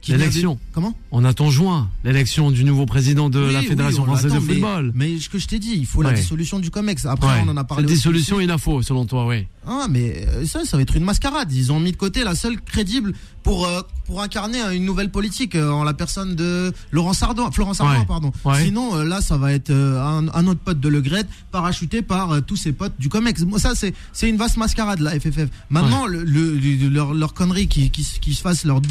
[0.08, 0.60] l'élection.
[0.74, 0.96] Comment?
[1.12, 4.92] On attend juin l'élection du nouveau président de la Fédération française de football.
[4.96, 7.06] Mais, ce que je t'ai dit, il faut la dissolution du Comex.
[7.06, 7.84] Après on en a parlé.
[7.84, 9.46] La dissolution il a faux selon toi, oui.
[9.68, 11.52] Ah mais ça ça va être une mascarade.
[11.52, 13.14] Ils ont mis de côté la seule crédible
[13.44, 13.70] pour
[14.06, 18.32] pour incarner une nouvelle politique en la personne de Laurent Sardon, Florent Sardon pardon.
[18.64, 22.42] Sinon là ça va être euh, un, autre pote de Le Gret parachuté par euh,
[22.42, 23.44] tous ses potes du Comex.
[23.58, 25.50] Ça, c'est, c'est une vaste mascarade, la FFF.
[25.70, 26.24] Maintenant, le,
[26.90, 28.82] leur, leur connerie qui, qui, se fassent leur,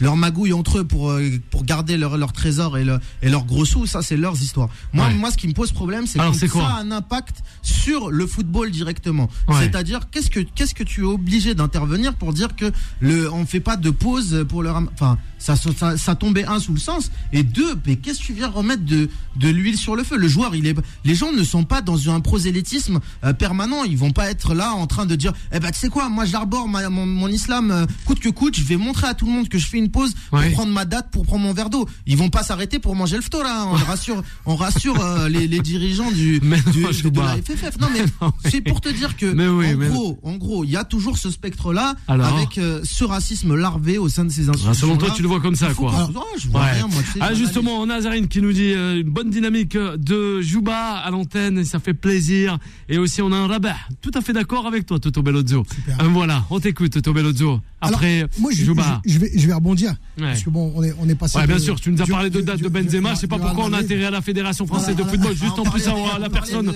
[0.00, 3.44] leur, magouille entre eux pour, euh, pour garder leur, leur trésor et, leur, et leurs
[3.44, 4.68] gros sous, ça, c'est leurs histoires.
[4.92, 8.26] Moi, moi, ce qui me pose problème, c'est que ça a un impact sur le
[8.26, 9.28] football directement.
[9.58, 13.60] C'est-à-dire, qu'est-ce que, qu'est-ce que tu es obligé d'intervenir pour dire que le, on fait
[13.60, 17.42] pas de pause pour le enfin, ça, ça, ça, tombait un sous le sens et
[17.42, 20.54] deux, mais qu'est-ce que tu viens remettre de, de l'huile sur le feu Le joueur,
[20.54, 23.84] il est, les gens ne sont pas dans un prosélytisme euh, permanent.
[23.84, 26.24] Ils vont pas être là en train de dire, eh ben tu sais quoi, moi
[26.24, 28.56] j'arbore mon, mon, islam euh, coûte que coûte.
[28.56, 30.84] Je vais montrer à tout le monde que je fais une pause pour prendre ma
[30.84, 31.88] date, pour prendre mon verre d'eau.
[32.06, 33.66] Ils vont pas s'arrêter pour manger le fto là.
[33.66, 37.78] On rassure, on rassure euh, les, les, dirigeants du, mais du de la FFF.
[37.80, 38.04] Non mais
[38.50, 41.72] c'est pour te dire que en gros, en gros, il y a toujours ce spectre
[41.72, 44.74] là avec ce racisme larvé au sein de ces institutions.
[44.74, 46.10] Selon toi, tu le vois comme ça quoi.
[46.38, 50.96] je vois rien, moi, ah justement, Nazarine qui nous dit une bonne dynamique de Jouba
[50.96, 52.58] à l'antenne, ça fait plaisir.
[52.88, 53.76] Et aussi, on a un rabat.
[54.00, 55.64] Tout à fait d'accord avec toi, Toto Bellozzo.
[55.88, 57.60] Euh, voilà, on t'écoute, Toto Bellozzo.
[57.80, 59.00] Après, moi, je, Jouba.
[59.06, 59.94] Je, vais, je vais rebondir.
[60.18, 61.38] Parce que bon, on est, on est passé.
[61.38, 63.14] Ouais, bien sûr, tu nous as parlé de date de Benzema.
[63.14, 65.64] Je sais pas pourquoi on a intérêt à la Fédération française de football, juste en
[65.64, 66.72] plus à la personne.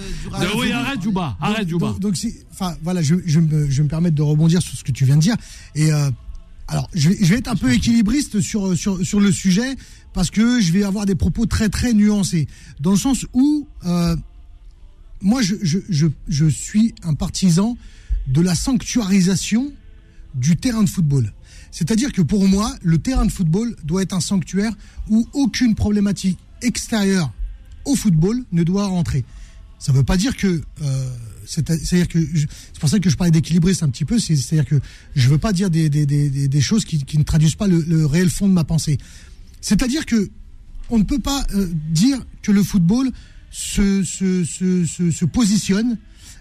[0.56, 1.36] Oui, arrête, Jouba.
[1.40, 1.94] Arrête, Jouba.
[2.00, 2.14] Donc,
[2.52, 5.16] enfin, voilà, je, je, me, je me permettre de rebondir sur ce que tu viens
[5.16, 5.36] de dire.
[5.74, 6.10] Et, euh,
[6.68, 9.76] alors, je vais, je vais, être un peu équilibriste sur, sur, sur le sujet
[10.14, 12.48] parce que je vais avoir des propos très très nuancés.
[12.80, 14.16] Dans le sens où euh,
[15.20, 17.76] moi je, je, je, je, suis un partisan
[18.28, 19.72] de la sanctuarisation
[20.34, 21.32] du terrain de football.
[21.70, 24.72] C'est-à-dire que pour moi, le terrain de football doit être un sanctuaire
[25.10, 27.30] où aucune problématique extérieure
[27.84, 29.24] au football ne doit rentrer.
[29.78, 31.10] Ça ne veut pas dire que euh,
[31.46, 34.18] c'est-à-dire que c'est pour ça que je parlais d'équilibriste un petit peu.
[34.18, 34.80] C'est-à-dire que
[35.14, 38.30] je veux pas dire des, des, des, choses qui, qui, ne traduisent pas le, réel
[38.30, 38.98] fond de ma pensée.
[39.64, 40.30] C'est-à-dire que
[40.90, 43.10] on ne peut pas euh, dire que le football
[43.50, 45.96] se, se, se, se positionne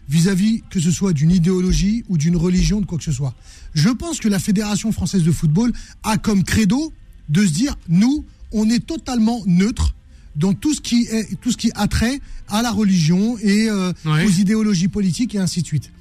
[0.10, 3.34] vis-à-vis que ce soit d'une idéologie ou d'une religion, de quoi que ce soit.
[3.74, 5.72] Je pense que la Fédération française de football
[6.04, 6.92] a comme credo
[7.30, 9.96] de se dire, nous, on est totalement neutre
[10.36, 13.94] dans tout ce qui est tout ce qui a trait à la religion et euh,
[14.06, 15.92] aux idéologies politiques et ainsi de suite.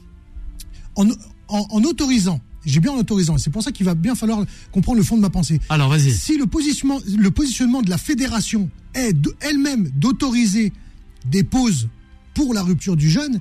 [0.96, 3.38] En, en, en autorisant j'ai bien en autorisant.
[3.38, 5.60] C'est pour ça qu'il va bien falloir comprendre le fond de ma pensée.
[5.68, 6.12] Alors, vas-y.
[6.12, 10.72] Si le positionnement, le positionnement de la fédération est elle-même d'autoriser
[11.26, 11.88] des pauses
[12.34, 13.40] pour la rupture du jeûne,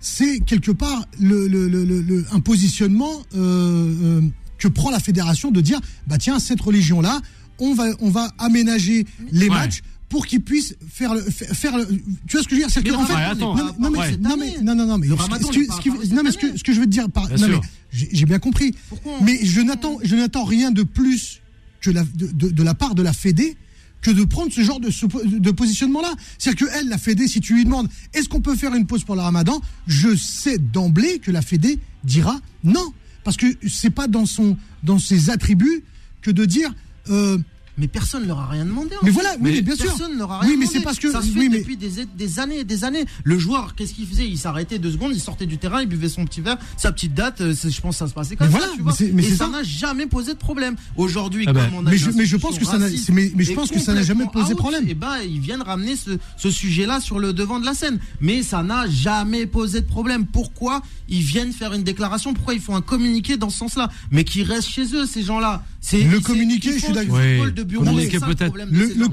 [0.00, 4.20] c'est quelque part le, le, le, un positionnement euh, euh,
[4.58, 7.20] que prend la fédération de dire bah tiens cette religion là
[7.60, 12.36] on va on va aménager les matchs pour qu'ils puissent faire le, faire le, tu
[12.36, 14.58] vois ce que je veux dire c'est que en fait non, non, mais, non, mais
[14.62, 17.60] non non non mais ce que ce que je veux te dire par, non mais
[17.92, 18.74] j'ai bien compris.
[19.22, 21.40] Mais je n'attends je n'attends rien de plus
[21.80, 23.56] que la, de, de, de, la part de la Fédé
[24.02, 24.90] que de prendre ce genre de,
[25.38, 26.12] de positionnement-là.
[26.38, 29.04] C'est-à-dire que elle, la Fédé, si tu lui demandes est-ce qu'on peut faire une pause
[29.04, 32.92] pour le Ramadan, je sais d'emblée que la Fédé dira non,
[33.24, 35.84] parce que c'est pas dans son dans ses attributs
[36.20, 36.74] que de dire
[37.08, 37.38] euh,
[37.78, 38.90] Mais personne ne leur a rien demandé.
[39.02, 39.86] Mais voilà, oui, mais bien sûr.
[39.86, 41.58] Personne ne leur a rien Oui, mais c'est parce que- ça se fait oui, mais-
[41.60, 43.04] depuis des, des années et des années.
[43.24, 44.26] Le joueur, qu'est-ce qu'il faisait?
[44.28, 47.14] Il s'arrêtait deux secondes, il sortait du terrain, il buvait son petit verre, sa petite
[47.14, 47.40] date.
[47.40, 48.58] euh, Je pense que ça se passait comme Mais ça.
[48.58, 48.92] voilà, tu vois.
[49.14, 50.76] mais et ça n'a jamais posé de problème.
[50.96, 53.32] Aujourd'hui, Ah ben, comme on a mais je- mais je pense que ça n'a- mais-
[53.34, 54.86] mais je pense que ça n'a jamais posé out, problème.
[54.88, 57.98] Et ben, ils viennent ramener ce, ce sujet-là sur le devant de la scène.
[58.20, 60.26] Mais ça n'a jamais posé de problème.
[60.26, 62.34] Pourquoi ils viennent faire une déclaration?
[62.34, 63.90] Pourquoi ils font un communiqué dans ce sens-là?
[64.10, 65.64] Mais qui restent chez eux, ces gens-là.
[65.80, 67.18] C'est Le communiqué, je suis d'accord.
[67.64, 67.84] De bureau,
[68.20, 68.56] peut-être.
[68.70, 69.08] Le, le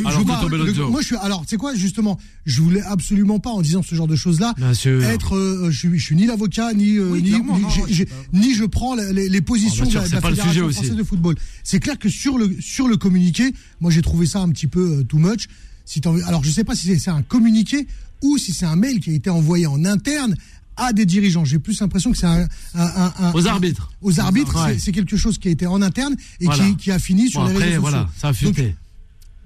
[0.00, 0.90] Alors, je le- Bellozzo.
[0.90, 4.06] moi je suis alors c'est quoi justement je voulais absolument pas en disant ce genre
[4.06, 4.54] de choses là
[5.02, 7.58] être euh, je, suis, je suis ni l'avocat ni euh, Oui, ni, ni, non,
[7.88, 8.10] je pas.
[8.32, 11.02] ni prends les, les positions Oh, bien sûr, de la, la pas Fédération française de
[11.04, 11.34] football.
[11.64, 14.98] C'est clair que sur le sur le communiqué, moi j'ai trouvé ça un petit peu
[15.00, 15.46] euh, too much.
[15.84, 17.86] Si alors je sais pas si c'est un communiqué
[18.22, 20.34] ou si c'est un mail qui a été envoyé en interne
[20.78, 21.44] à des dirigeants.
[21.44, 23.90] J'ai plus l'impression que c'est un, un- un- un- Aux arbitres.
[24.00, 24.78] Aux arbitres, Ouais.
[24.78, 26.64] c'est- quelque chose qui a été en interne et Voilà.
[26.64, 27.90] qui, qui a fini sur Bon, les après, réseaux sociaux.
[27.90, 28.74] voilà, ça a Donc, fuité.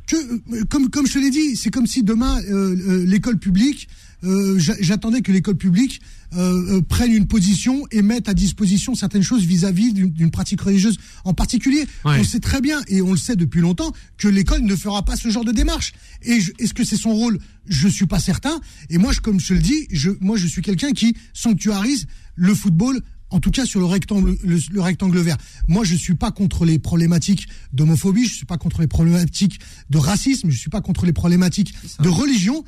[0.06, 3.38] que, euh, comme, comme je te l'ai dit, c'est comme si demain, euh, euh, l'école
[3.38, 3.88] publique,
[4.24, 6.00] euh, j'a- j'attendais que l'école publique
[6.34, 10.96] euh, euh, prenne une position et mette à disposition certaines choses vis-à-vis d'une pratique religieuse
[11.24, 11.84] en particulier.
[12.04, 12.18] Ouais.
[12.20, 15.16] On sait très bien, et on le sait depuis longtemps, que l'école ne fera pas
[15.16, 15.92] ce genre de démarche.
[16.22, 17.38] Et est-ce que c'est son rôle?
[17.66, 18.60] Je suis pas certain.
[18.90, 22.54] Et moi, je, comme je le dis, je, moi, je suis quelqu'un qui sanctuarise le
[22.54, 25.38] football en tout cas sur le rectangle, le, le rectangle vert.
[25.66, 29.58] Moi, je suis pas contre les problématiques d'homophobie, je suis pas contre les problématiques
[29.88, 32.62] de racisme, je suis pas contre les problématiques de religion.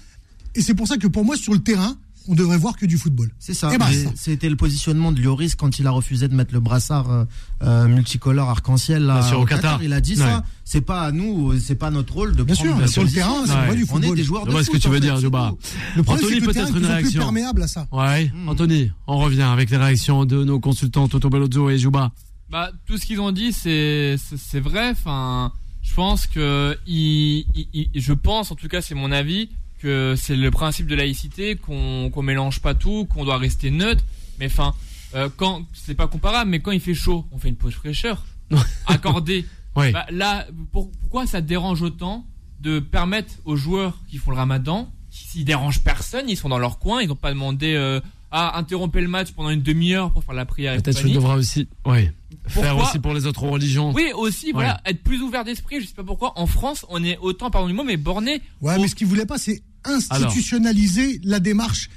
[0.55, 2.97] Et c'est pour ça que pour moi, sur le terrain, on devrait voir que du
[2.97, 3.31] football.
[3.39, 3.69] C'est ça.
[3.71, 7.25] Mais C'était le positionnement de Lloris quand il a refusé de mettre le brassard euh,
[7.63, 9.63] euh, multicolore arc-en-ciel là, Bien sûr, au Qatar.
[9.73, 9.83] Qatar.
[9.83, 10.19] Il a dit Ouais.
[10.25, 10.43] ça.
[10.65, 13.03] C'est pas à nous, euh, c'est pas notre rôle de Bien prendre sûr, la sur
[13.05, 13.67] le terrain, c'est Ouais.
[13.67, 14.17] pas du On est football.
[14.17, 14.77] des joueurs de vois ce foot.
[14.77, 15.53] que tu veux fait, dire, Juba.
[15.97, 17.21] Le problème, Anthony, c'est que le peut-être une de plus réaction.
[17.21, 17.87] perméable à ça.
[17.93, 22.11] Ouais, Anthony, on revient avec les réactions de nos consultants Toto Bellozzo et Juba.
[22.51, 24.17] Bah, tout ce qu'ils ont dit, c'est
[24.61, 24.91] vrai.
[24.93, 29.51] Enfin, je pense que je pense, en tout cas, c'est mon avis,
[29.85, 34.03] que c'est le principe de laïcité, qu'on qu'on mélange pas tout, qu'on doit rester neutre.
[34.41, 34.75] Mais enfin,
[35.15, 38.25] euh, quand c'est pas comparable, mais quand il fait chaud, on fait une pause fraîcheur
[38.87, 39.45] accordée.
[39.77, 39.93] Ouais.
[39.93, 42.25] Bah, là, pour- pourquoi ça dérange autant
[42.61, 46.79] de permettre aux joueurs qui font le ramadan, s'ils dérangent personne, ils sont dans leur
[46.79, 50.35] coin, ils n'ont pas demandé euh, à interrompre le match pendant une demi-heure pour faire
[50.35, 50.73] la prière.
[50.75, 51.15] Peut-être que je compagnie.
[51.15, 52.13] devrais aussi, ouais,
[52.47, 53.93] faire aussi pour les autres religions.
[53.93, 55.81] Oui, aussi, voilà, être plus ouvert d'esprit.
[55.81, 56.33] Je sais pas pourquoi.
[56.39, 58.41] En France, on est autant, pardon du mot, mais borné.
[58.61, 61.89] Ouais, au- mais ce qu'il voulait pas, c'est institutionnaliser la démarche.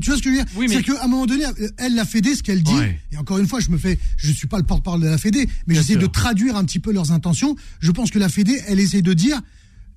[0.00, 0.46] Tu vois ce que je veux dire?
[0.56, 1.44] Oui, mais- C'est qu'à un moment donné,
[1.76, 2.98] elle, la Fédé, ce qu'elle dit, Ouais.
[3.12, 5.46] et encore une fois, je me fais, je suis pas le porte-parole de la Fédé,
[5.66, 7.54] mais j'essaie de traduire un petit peu leurs intentions.
[7.80, 9.38] Je pense que la Fédé, elle essaie de dire,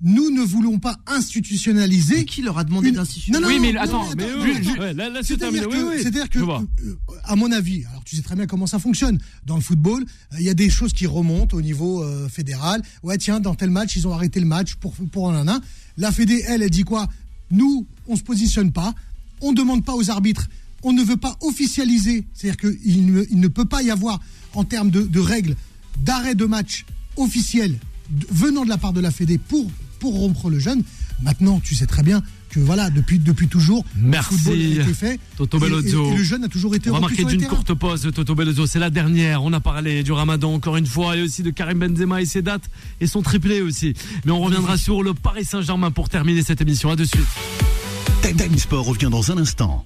[0.02, 2.16] nous ne voulons pas institutionnaliser.
[2.16, 4.50] Mais qui leur a demandé Une- d'institutionnaliser Oui, mais non, attends, non, mais attends, eux,
[4.56, 4.62] attends.
[4.74, 5.94] ju- Ouais, là, là, c'est C'est-à-dire Oui, oui.
[5.98, 9.56] c'est-à-dire que euh, à mon avis, alors tu sais très bien comment ça fonctionne dans
[9.56, 12.82] le football, euh, il y a des choses qui remontent au niveau euh, fédéral.
[13.02, 15.60] Ouais, tiens, dans tel match, ils ont arrêté le match pour pour un an.
[15.96, 17.08] La Fédé, elle, elle dit quoi?
[17.50, 18.94] Nous, on se positionne pas,
[19.40, 20.48] on demande pas aux arbitres,
[20.82, 24.20] on ne veut pas officialiser, c'est-à-dire qu'il ne, il ne peut pas y avoir
[24.54, 25.54] en termes de, de règles
[26.02, 26.84] d'arrêt de match
[27.16, 27.78] officiel
[28.10, 29.70] de- venant de la part de la Fédé pour
[30.02, 30.82] pour rompre le jeûne.
[31.22, 34.94] Maintenant, tu sais très bien que voilà, depuis depuis toujours, Merci, le football a été
[34.94, 35.20] fait.
[35.36, 36.12] Toto Et- et- Bellozzo.
[36.12, 38.66] Et, le jeune a toujours été On va marquer d'une courte pause, Toto Bellozzo.
[38.66, 39.44] C'est la dernière.
[39.44, 42.42] On a parlé du Ramadan encore une fois et aussi de Karim Benzema et ses
[42.42, 42.68] dates
[43.00, 43.94] et son triplé aussi.
[44.24, 46.90] Mais on reviendra sur le Paris Saint-Germain pour terminer cette émission.
[46.90, 47.22] À de suite.
[48.22, 49.84] Time Sport revient dans un instant.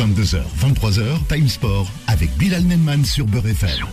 [0.00, 3.84] 22h, 23h, Time Sport avec Bilal Nenman sur Beurre FM.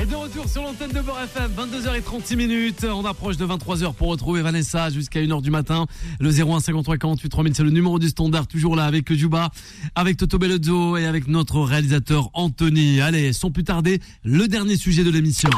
[0.00, 2.86] Et de retour sur l'antenne de Beurre FM, 22h36 minutes.
[2.90, 5.84] On approche de 23h pour retrouver Vanessa jusqu'à 1h du matin.
[6.20, 8.46] Le 01 53 48 3000, c'est le numéro du standard.
[8.46, 9.50] Toujours là avec Juba,
[9.94, 13.02] avec Toto Bellozzo et avec notre réalisateur Anthony.
[13.02, 15.50] Allez, sans plus tarder, le dernier sujet de l'émission.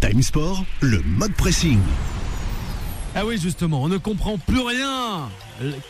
[0.00, 1.80] Time Sport, le mode pressing.
[3.16, 5.28] Ah oui, justement, on ne comprend plus rien.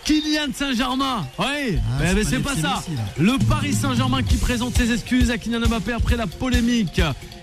[0.05, 1.27] Kylian Saint-Germain.
[1.39, 1.45] Oui,
[1.79, 2.85] Ah, mais, c'est mais pas c'est les pas ça.
[3.19, 7.01] Le Paris Saint-Germain qui présente ses excuses à Kylian Mbappé après la polémique.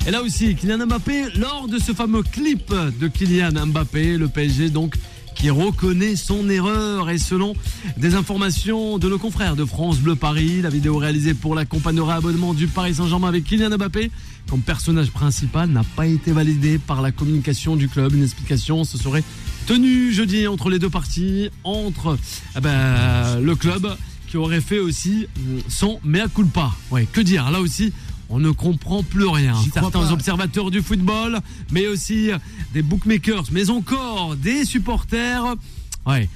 [0.07, 4.69] Et là aussi, Kylian Mbappé, lors de ce fameux clip de Kylian Mbappé, le PSG
[4.69, 4.95] donc
[5.35, 7.53] qui reconnaît son erreur et selon
[7.95, 11.95] des informations de nos confrères de France Bleu Paris, la vidéo réalisée pour la campagne
[11.95, 14.11] de réabonnement du Paris Saint-Germain avec Kylian Mbappé
[14.49, 18.13] comme personnage principal n'a pas été validée par la communication du club.
[18.15, 19.23] Une explication se serait
[19.69, 22.17] tenue jeudi entre les deux parties, entre
[22.58, 23.95] eh ben, le club
[24.27, 26.71] qui aurait fait aussi euh, son mea culpa.
[26.89, 27.93] Ouais, que dire Là aussi,
[28.29, 29.53] on ne comprend plus rien.
[29.71, 31.38] Certains observateurs du football,
[31.69, 32.32] mais aussi
[32.73, 35.55] des bookmakers, mais encore des supporters
[36.08, 36.27] Ouais.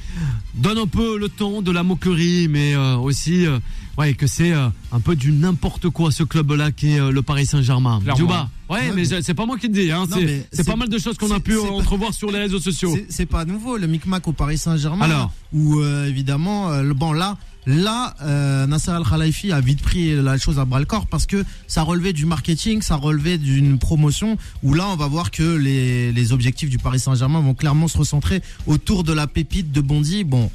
[0.54, 3.58] Donne un peu le temps de la moquerie, mais euh, aussi euh,
[3.98, 7.46] ouais, que c'est euh, un peu du n'importe quoi ce club-là qui est le Paris
[7.46, 8.02] Saint-Germain.
[8.16, 8.50] Djouba.
[8.70, 9.92] Ouais, mais c'est pas moi qui le dis.
[9.92, 10.06] Hein.
[10.52, 12.98] C'est pas mal de choses qu'on a pu entrevoir sur les réseaux sociaux.
[13.10, 15.06] C'est pas nouveau le micmac au Paris Saint-Germain.
[15.06, 20.60] Alors, où évidemment, le bon là Là, euh, Nasser Al-Khalifi a vite pris la chose
[20.60, 24.74] à bras le corps parce que ça relevait du marketing, ça relevait d'une promotion où
[24.74, 28.42] là, on va voir que les, les objectifs du Paris Saint-Germain vont clairement se recentrer
[28.68, 30.24] autour de la pépite de Bondy.
[30.24, 30.52] Bon,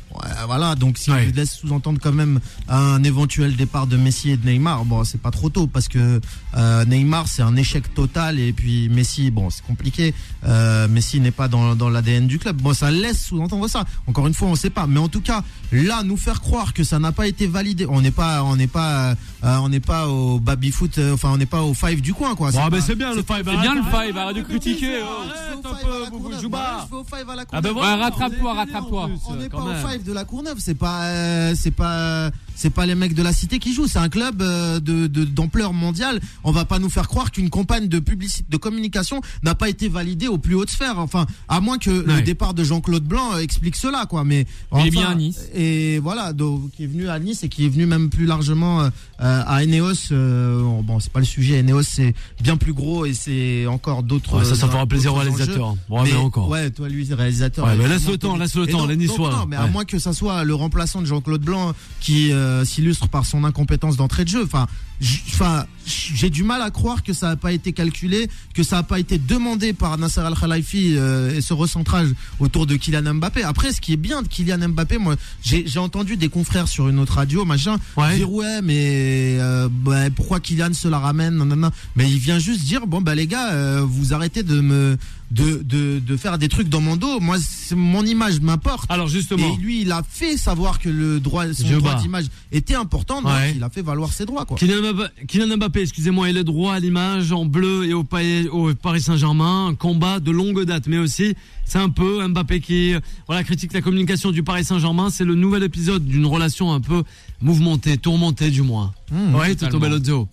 [0.46, 1.32] voilà, donc si ouais.
[1.34, 5.30] laisse sous-entendre quand même un éventuel départ de Messi et de Neymar, bon, c'est pas
[5.30, 6.20] trop tôt parce que
[6.56, 10.14] euh, Neymar, c'est un échec total et puis Messi, bon, c'est compliqué.
[10.44, 12.56] Euh, Messi n'est pas dans, dans l'ADN du club.
[12.56, 13.84] Bon, ça laisse sous-entendre ça.
[14.06, 14.86] Encore une fois, on sait pas.
[14.86, 15.42] Mais en tout cas,
[15.72, 17.86] là, nous faire croire que ça n'a pas été validé.
[17.88, 20.98] On n'est pas, on n'est pas, euh, on n'est pas au baby foot.
[20.98, 22.50] Euh, enfin, on n'est pas au five du coin, quoi.
[22.50, 23.42] Ouais, c'est bien le five.
[23.44, 24.16] C'est bien le five.
[24.16, 25.00] Arrête de critiquer.
[27.52, 27.96] Ah ben voilà.
[27.96, 29.10] Rattrape-toi, rattrape-toi.
[29.28, 30.58] On n'est pas au five de la Courneuve.
[30.58, 34.00] C'est pas, euh, c'est pas c'est pas les mecs de la cité qui jouent, c'est
[34.00, 36.20] un club euh, de d'ampleur mondiale.
[36.42, 39.88] On va pas nous faire croire qu'une campagne de publicité, de communication n'a pas été
[39.88, 40.98] validée au plus haute sphère.
[40.98, 44.24] Enfin, à moins que le départ de Jean-Claude Blanc euh, explique cela, quoi.
[44.24, 44.44] Mais
[44.76, 45.48] il est bien à Nice.
[45.54, 48.80] Et voilà, donc qui est venu à Nice et qui est venu même plus largement
[48.82, 48.90] euh,
[49.20, 50.10] à Eneos.
[50.10, 51.60] bon, c'est pas le sujet.
[51.60, 54.42] Eneos, c'est bien plus gros et c'est encore d'autres.
[54.44, 55.76] ça, ça fera plaisir aux réalisateurs.
[55.88, 56.48] mais, encore.
[56.48, 57.66] Ouais, toi, lui, réalisateur.
[57.66, 59.30] Ouais, mais laisse le temps, laisse le temps, les Niçois.
[59.30, 63.08] Non, mais à moins que ça soit le remplaçant de Jean-Claude Blanc qui euh, s'illustre
[63.08, 64.46] par son incompétence d'entrée de jeu.
[65.00, 68.82] Enfin, j'ai du mal à croire que ça n'a pas été calculé, que ça n'a
[68.82, 72.08] pas été demandé par Nasser Al Khelaifi euh, et ce recentrage
[72.40, 73.42] autour de Kylian Mbappé.
[73.42, 76.98] Après, ce qui est bien de Kylian Mbappé, moi, j'ai entendu des confrères sur une
[76.98, 77.76] autre radio, machin,
[78.14, 81.70] dire ouais, mais euh, bah, pourquoi Kylian se la ramène, non.
[81.96, 84.96] Mais il vient juste dire bon bah les gars, vous arrêtez de me
[85.30, 87.20] de, de, de, faire des trucs dans mon dos.
[87.20, 87.36] Moi,
[87.72, 88.90] mon image m'importe.
[88.90, 89.54] Alors justement.
[89.54, 93.32] Et lui, il a fait savoir que le droit, son droit d'image était important, donc
[93.54, 94.44] il a fait valoir ses droits.
[94.44, 94.56] Quoi.
[94.56, 98.06] Kylian Mbappé, excusez-moi, il est droit à l'image en bleu et au,
[98.52, 99.66] au Paris Saint-Germain.
[99.68, 101.34] Un combat de longue date, mais aussi
[101.64, 102.94] c'est un peu Mbappé qui
[103.26, 105.10] voilà critique la communication du Paris Saint-Germain.
[105.10, 107.02] C'est le nouvel épisode d'une relation un peu
[107.40, 108.92] mouvementée, tourmentée du moins.
[109.12, 110.28] Mmh, oui, Toto Bellozzo.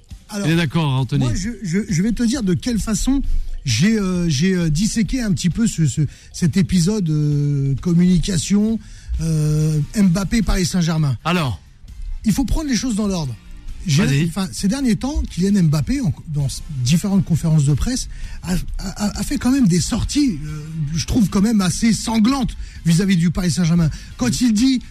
[0.45, 1.23] il est d'accord, Anthony.
[1.23, 3.21] Moi, je, je, je vais te dire de quelle façon
[3.65, 6.01] j'ai euh, euh, disséqué un petit peu ce, ce
[6.31, 8.79] cet épisode euh, communication
[9.19, 11.17] Mbappé Paris Saint-Germain.
[11.25, 11.59] Alors,
[12.25, 13.33] il faut prendre les choses dans l'ordre.
[14.27, 16.47] Enfin, ces derniers temps, Kylian Mbappé, dans
[16.83, 18.09] différentes conférences de presse,
[18.43, 20.39] a, a, a fait quand même des sorties,
[20.93, 22.55] je trouve quand même assez sanglantes
[22.85, 23.89] vis-à-vis du Paris Saint-Germain.
[24.17, 24.81] Quand il dit,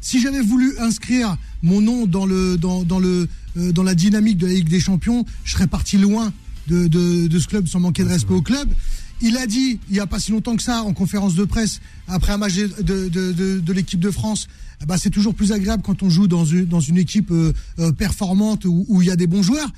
[0.00, 4.46] si j'avais voulu inscrire mon nom dans le dans, dans le dans la dynamique de
[4.46, 6.32] la Ligue des Champions, je serais parti loin
[6.66, 8.68] de, de, ce club sans manquer de respect au club.
[9.20, 11.80] Il a dit, il n'y a pas si longtemps que ça, en conférence de presse,
[12.08, 14.48] après un match de, de l'équipe de France,
[14.86, 17.92] bah, c'est toujours plus agréable quand on joue dans une, dans une équipe euh, euh,
[17.92, 19.68] performante où, il y a des bons joueurs.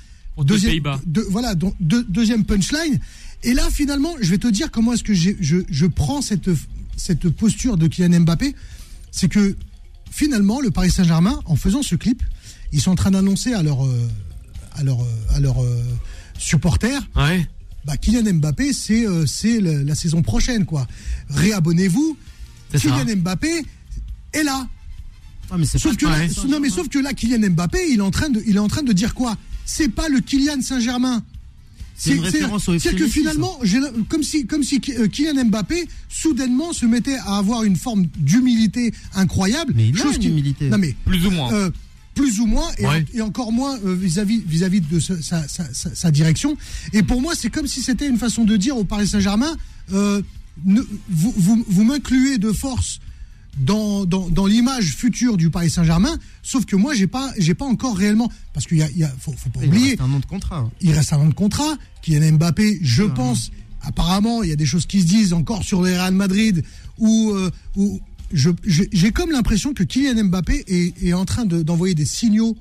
[0.43, 2.99] Deuxième, de, voilà, donc, deuxième punchline.
[3.43, 6.49] Et là, finalement, je vais te dire comment est-ce que je, je prends cette,
[6.95, 8.55] cette posture de Kylian Mbappé.
[9.11, 9.55] C'est que
[10.11, 12.21] finalement, le Paris Saint-Germain, en faisant ce clip,
[12.71, 14.07] ils sont en train d'annoncer à leur, euh,
[14.75, 14.99] à leur,
[15.31, 15.55] à leur
[16.37, 17.01] supporters.
[17.15, 17.47] Ouais.
[17.87, 20.85] Bah, Kylian Mbappé, c'est euh, c'est la saison prochaine, quoi.
[21.29, 22.17] Réabonnez-vous.
[22.77, 23.63] Kylian Mbappé
[24.33, 24.67] est là.
[25.49, 26.17] Ah, mais sauf que là,
[26.47, 28.67] non, mais sauf que là, Kylian Mbappé, il est en train de, il est en
[28.67, 29.37] train de dire quoi?
[29.65, 31.23] C'est pas le Kylian Saint-Germain.
[31.97, 33.59] C'est que finalement,
[34.07, 38.93] comme si, comme si euh, Kylian Mbappé soudainement se mettait à avoir une forme d'humilité
[39.15, 39.73] incroyable.
[39.75, 40.69] Mais il a une humilité.
[40.69, 41.51] Non mais plus ou moins.
[41.53, 41.71] Euh,
[42.17, 42.67] plus ou moins,
[43.13, 46.57] et, encore moins euh, vis-à-vis vis-à-vis de sa, direction.
[46.93, 49.55] Et pour moi, c'est comme si c'était une façon de dire au Paris Saint-Germain,
[49.93, 50.21] euh,
[50.65, 52.99] vous, vous, m'incluez de force
[53.59, 57.97] dans, dans, l'image future du Paris Saint-Germain, sauf que moi, j'ai pas, j'ai pas encore
[57.97, 59.85] réellement, parce qu'il y a, il faut, pas oublier.
[59.85, 60.69] Il reste un nom de contrat.
[60.81, 61.77] Il reste un nom de contrat.
[62.01, 63.51] Kylian Mbappé, je pense,
[63.81, 66.63] apparemment, il y a des choses qui se disent encore sur le Real Madrid,
[66.99, 67.99] où, euh, où
[68.31, 70.65] j'ai comme l'impression que Kylian Mbappé
[71.01, 72.55] est, en train d'envoyer des signaux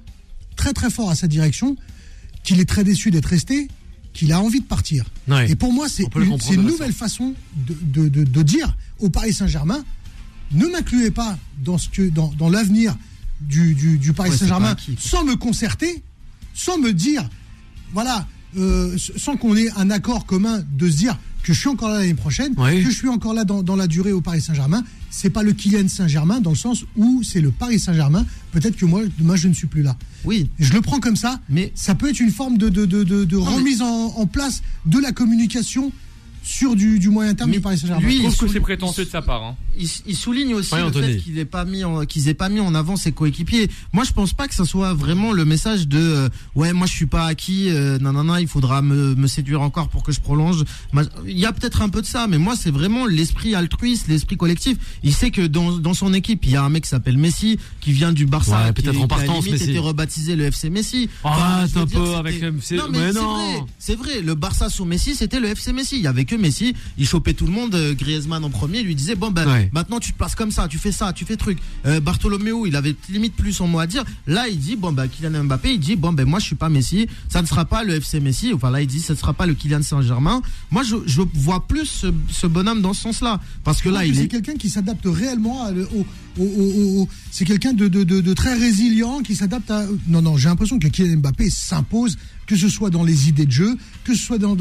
[0.56, 1.76] très très forts à sa direction,
[2.42, 3.68] qu'il est très déçu d'être resté,
[4.12, 5.04] qu'il a envie de partir.
[5.48, 7.34] Et pour moi, c'est une, nouvelle façon
[7.66, 9.84] de, de, dire au Paris Saint-Germain,
[10.52, 12.96] ne m'incluez pas dans, ce que, dans, dans l'avenir
[13.40, 16.02] du, du, Paris Saint-Germain sans me concerter,
[16.54, 17.28] sans me dire,
[17.92, 18.26] voilà,
[18.56, 21.98] euh, sans qu'on ait un accord commun de se dire que je suis encore là
[21.98, 24.82] l'année prochaine, que je suis encore là dans, dans la durée au Paris Saint-Germain
[25.16, 28.26] c'est pas le Kylian Saint-Germain dans le sens où c'est le Paris Saint-Germain.
[28.52, 29.96] Peut-être que moi, demain, je ne suis plus là.
[30.24, 30.50] Oui.
[30.58, 33.36] Je le prends comme ça, mais ça peut être une forme de, de, de, de
[33.36, 35.90] remise en, place de la communication
[36.48, 38.06] sur du, du moyen terme Mais du Paris Saint-Germain.
[38.06, 39.42] lui, Je trouve il que c'est prétentieux de sa part.
[39.42, 39.56] hein.
[39.76, 41.14] il, il souligne aussi Ouais, le Anthony.
[41.14, 43.68] fait qu'il ait pas mis en- qu'ils aient pas mis en avant ses coéquipiers.
[43.92, 46.92] Moi, je pense pas que ça soit vraiment le message de euh, ouais, moi je
[46.92, 50.12] suis pas acquis, euh, non non non, il faudra me, me séduire encore pour que
[50.12, 50.62] je prolonge.
[51.26, 54.36] Il y a peut-être un peu de ça, mais moi c'est vraiment l'esprit altruiste, l'esprit
[54.36, 54.76] collectif.
[55.02, 57.58] Il sait que dans, dans son équipe, il y a un mec qui s'appelle Messi,
[57.80, 59.70] qui vient du Barça, Ouais, qui, peut-être qui en a partance, limite Messi.
[59.72, 61.08] été rebaptisé le FC Messi.
[61.24, 62.76] Veux un peu avec le FC.
[62.76, 64.20] Non, mais, Mais c'est vrai, c'est vrai.
[64.22, 65.96] Le Barça sous Messi, c'était le FC Messi.
[65.96, 66.74] Il y avait que Messi.
[66.98, 67.74] Il chopait tout le monde.
[67.74, 69.70] euh, Griezmann en premier, il lui disait bon ben Ouais.
[69.72, 71.58] maintenant tu te passes comme ça, tu fais ça, tu fais truc.
[71.86, 74.04] Euh, Bartolomeo, il avait limite plus son mot à dire.
[74.26, 76.68] Là, il dit bon ben Kylian Mbappé, il dit bon ben moi je suis pas
[76.68, 78.52] Messi, ça ne sera pas le FC Messi.
[78.54, 80.42] Enfin là, il dit ça ne sera pas le Kylian Saint-Germain.
[80.70, 84.08] Moi, je, je vois plus ce, ce bonhomme dans ce sens-là parce que là, que
[84.08, 86.06] il c'est est quelqu'un qui s'adapte réellement le- au,
[86.38, 90.22] au- au- au- c'est quelqu'un de, de, de, de très résilient qui s'adapte à non
[90.22, 92.16] non j'ai l'impression que Kylian Mbappé s'impose
[92.46, 94.56] que ce soit dans les idées de jeu que ce soit dans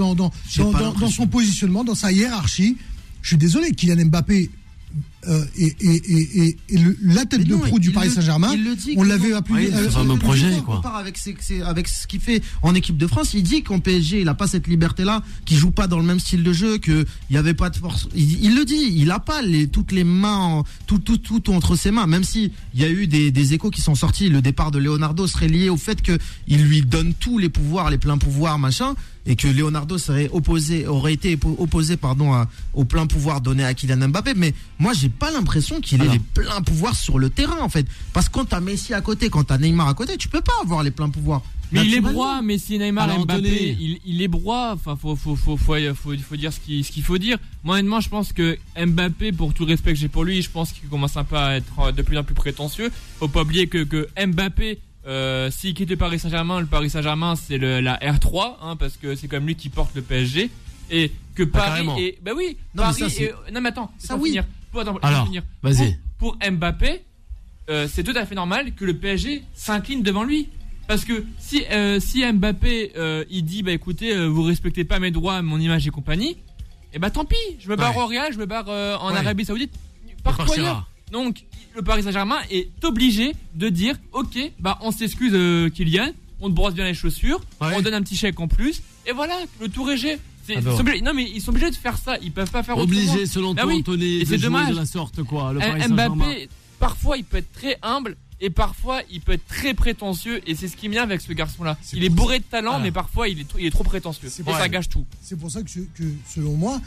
[1.10, 2.78] son positionnement dans sa hiérarchie.
[3.22, 4.50] Je suis désolé Kylian Mbappé
[5.28, 5.46] euh,
[6.70, 8.50] le- la tête de proue du Paris Saint-Germain
[8.98, 10.82] on l'avait appelé c'est le fameux projet, quoi.
[10.98, 13.34] Avec, ses- ses- avec ce qu'il fait en équipe de France.
[13.34, 16.20] Il dit qu'en PSG, il a pas cette liberté-là, qu'il joue pas dans le même
[16.20, 18.08] style de jeu, qu'il n'y avait pas de force.
[18.16, 21.50] Il, il le dit, il a pas les, toutes les mains, en- tout, tout, tout
[21.52, 22.08] entre ses mains.
[22.08, 24.80] Même si il y a eu des, des échos qui sont sortis, le départ de
[24.80, 28.94] Leonardo serait lié au fait qu'il lui donne tous les pouvoirs, les pleins pouvoirs, machin.
[29.28, 33.64] Et que Leonardo serait opposé, aurait été oppo- opposé, pardon, à- au plein pouvoir donné
[33.64, 34.34] à Kylian Mbappé.
[34.36, 37.88] Mais moi, j'ai pas l'impression qu'il ait les pleins pouvoirs sur le terrain, en fait.
[38.14, 40.54] Parce que quand t'as Messi à côté, quand t'as Neymar à côté, tu peux pas
[40.62, 41.42] avoir les pleins pouvoirs.
[41.72, 43.78] Mais il est broie, Messi, Neymar, Alors, Mbappé, Anthony.
[43.82, 44.74] il, il est broie.
[44.76, 47.40] Enfin, faut, faut, faut, faut, faut, faut dire ce qu'il ce qu'il faut dire.
[47.64, 50.50] Moi, honnêtement, je pense que Mbappé, pour tout le respect que j'ai pour lui, je
[50.52, 52.92] pense qu'il commence un peu à être euh, de plus en plus prétentieux.
[53.18, 54.78] Faut pas oublier que, que Mbappé,
[55.08, 59.16] euh, s'il quitte le Paris Saint-Germain, le Paris Saint-Germain, c'est la R3, hein, parce que
[59.16, 60.50] c'est comme lui qui porte le PSG.
[60.92, 61.98] Et que Paris carrément.
[61.98, 62.18] est.
[62.24, 64.30] Bah oui, Non, mais Paris ça, est- Non, mais attends, Ça, oui.
[64.30, 64.46] finir.
[64.72, 65.42] Pour, attends, Alors, finir.
[65.64, 65.98] vas-y.
[66.20, 67.02] Pour, pour Mbappé,
[67.70, 70.50] euh, c'est tout à fait normal que le PSG s'incline devant lui.
[70.88, 72.92] Parce que si, euh, si Mbappé
[73.32, 76.38] il dit bah écoutez vous respectez pas mes droits, mon image et compagnie,
[76.94, 78.04] et bah tant pis, je me barre Ouais.
[78.04, 79.18] au Real, je me barre en Ouais.
[79.18, 79.74] Arabie Saoudite,
[80.24, 80.66] partout partira.
[80.68, 80.90] ailleurs.
[81.12, 81.44] Donc
[81.76, 86.12] le Paris Saint-Germain est obligé de dire ok bah on s'excuse euh, Kylian,
[86.42, 87.74] on te brosse bien les chaussures, Ouais.
[87.76, 90.18] on donne un petit chèque en plus et voilà le tour est gé.
[90.48, 90.62] C'est- Ah
[91.04, 92.92] non mais ils sont obligés de faire ça, ils peuvent pas faire autrement.
[92.94, 93.80] Obligé, selon Bah toi, oui.
[93.80, 94.70] Anthony, Et de dommage.
[94.70, 95.54] de la sorte, quoi.
[95.54, 95.82] Le Paris.
[95.90, 96.50] Mbappé,
[96.80, 100.68] parfois il peut être très humble et parfois il peut être très prétentieux et c'est
[100.68, 101.78] ce qui me vient avec ce garçon-là.
[101.82, 102.84] C'est Il est bourré de talent Voilà.
[102.84, 104.30] mais parfois il est, trop- il est trop prétentieux.
[104.30, 104.70] C'est Et pour ça ça.
[104.70, 105.06] gâche tout.
[105.22, 106.04] C'est pour ça que, que,
[106.34, 106.80] selon moi,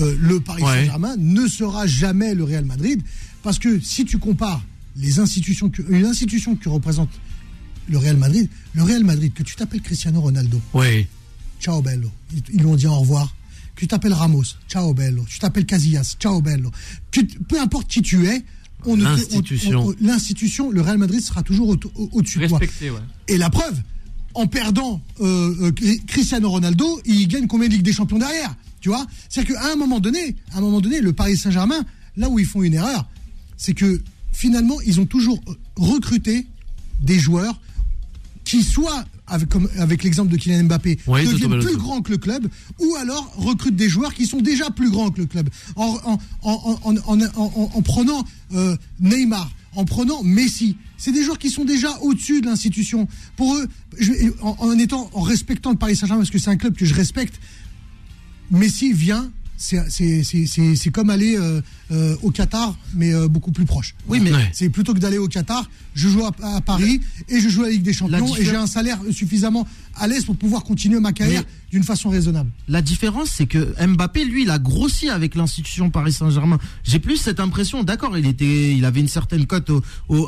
[0.00, 0.78] euh, le Paris Ouais.
[0.80, 3.00] Saint-Germain ne sera jamais le Real Madrid.
[3.44, 4.62] Parce que si tu compares
[4.96, 7.10] les institutions que, institution que représente
[7.88, 11.06] le Real Madrid, le Real Madrid, que tu t'appelles Cristiano Ronaldo, Oui.
[11.60, 13.34] ciao bello, ils, ils lui ont dit au revoir.
[13.76, 15.24] Que tu t'appelles Ramos, ciao bello.
[15.28, 16.70] Tu t'appelles Casillas, ciao bello.
[17.10, 18.44] Que peu importe qui tu es,
[18.86, 19.80] on L'institution.
[19.86, 22.58] on- on- l'institution, le Real Madrid sera toujours au- au- au-dessus de toi.
[22.58, 23.00] Respecté, ouais.
[23.28, 23.76] Et la preuve,
[24.34, 28.54] en perdant euh, euh, Cristiano Ronaldo, il gagne combien de Ligue des Champions derrière?
[28.80, 29.06] Tu vois?
[29.28, 31.84] C'est-à-dire qu'à un moment donné, à un moment donné, le Paris Saint-Germain,
[32.16, 33.08] là où ils font une erreur,
[33.64, 34.02] c'est que
[34.32, 36.46] finalement, ils ont toujours euh, recruté
[37.00, 37.60] des joueurs
[38.44, 40.98] qui soit avec, comme avec l'exemple de Kylian Mbappé,
[41.32, 42.46] deviennent plus grands que le club,
[42.78, 45.48] ou alors recrutent des joueurs qui sont déjà plus grands que le club.
[45.76, 51.10] En, en, en, en, en, en- en- en prenant euh, Neymar, en prenant Messi, c'est
[51.10, 53.08] des joueurs qui sont déjà au-dessus de l'institution.
[53.36, 53.66] Pour eux,
[53.98, 54.12] je-
[54.42, 57.40] en étant, en respectant le Paris Saint-Germain, parce que c'est un club que je respecte,
[58.50, 61.60] Messi vient, c'est- comme aller euh,
[61.92, 63.94] euh, au Qatar, mais euh, beaucoup plus proche.
[64.08, 64.50] Oui, mais- Ouais.
[64.52, 67.66] C'est plutôt que d'aller au Qatar, je joue à, à Paris et je joue à
[67.66, 71.12] la Ligue des Champions et j'ai un salaire suffisamment à l'aise pour pouvoir continuer ma
[71.12, 72.50] carrière Mais- d'une façon raisonnable.
[72.68, 76.58] La différence, c'est que Mbappé, lui, il a grossi avec l'institution Paris Saint-Germain.
[76.84, 77.82] J'ai plus cette impression.
[77.82, 79.72] D'accord, il était, il avait une certaine cote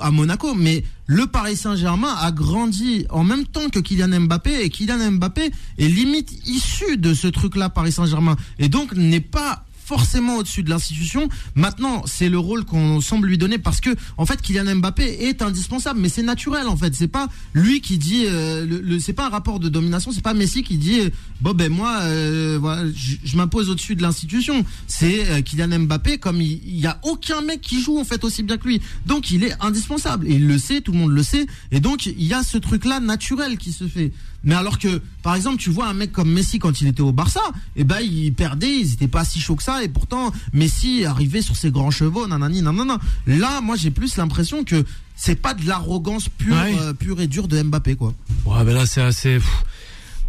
[0.00, 4.70] à Monaco, mais le Paris Saint-Germain a grandi en même temps que Kylian Mbappé, et
[4.70, 10.36] Kylian Mbappé est limite issu de ce truc-là, Paris Saint-Germain, et donc n'est pas forcément
[10.38, 11.28] au-dessus de l'institution.
[11.54, 15.42] Maintenant, c'est le rôle qu'on semble lui donner parce que, en fait, Kylian Mbappé est
[15.42, 16.92] indispensable, mais c'est naturel, en fait.
[16.94, 20.22] C'est pas lui qui dit, euh, le, le- c'est pas un rapport de domination, c'est
[20.24, 21.10] pas Messi qui dit, euh,
[21.40, 24.64] bon ben moi, euh, voilà, je, je m'impose au-dessus de l'institution.
[24.88, 28.24] C'est euh, Kylian Mbappé, comme il, il y a aucun mec qui joue en fait
[28.24, 31.12] aussi bien que lui, donc il est indispensable et il le sait, tout le monde
[31.12, 34.10] le sait, et donc il y a ce truc-là naturel qui se fait.
[34.46, 37.12] Mais alors que, par exemple, tu vois un mec comme Messi quand il était au
[37.12, 37.42] Barça,
[37.76, 41.42] et ben il perdait, ils étaient pas si chauds que ça, et pourtant Messi arrivait
[41.42, 42.98] sur ses grands chevaux, nanani, nanana.
[43.26, 44.84] Là, moi j'ai plus l'impression que
[45.16, 46.76] c'est pas de l'arrogance pure, Ouais.
[46.80, 48.14] euh, pure et dure de Mbappé quoi.
[48.46, 49.38] Ouais, ben là, c'est assez.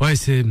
[0.02, 0.46] Ouais, c'est.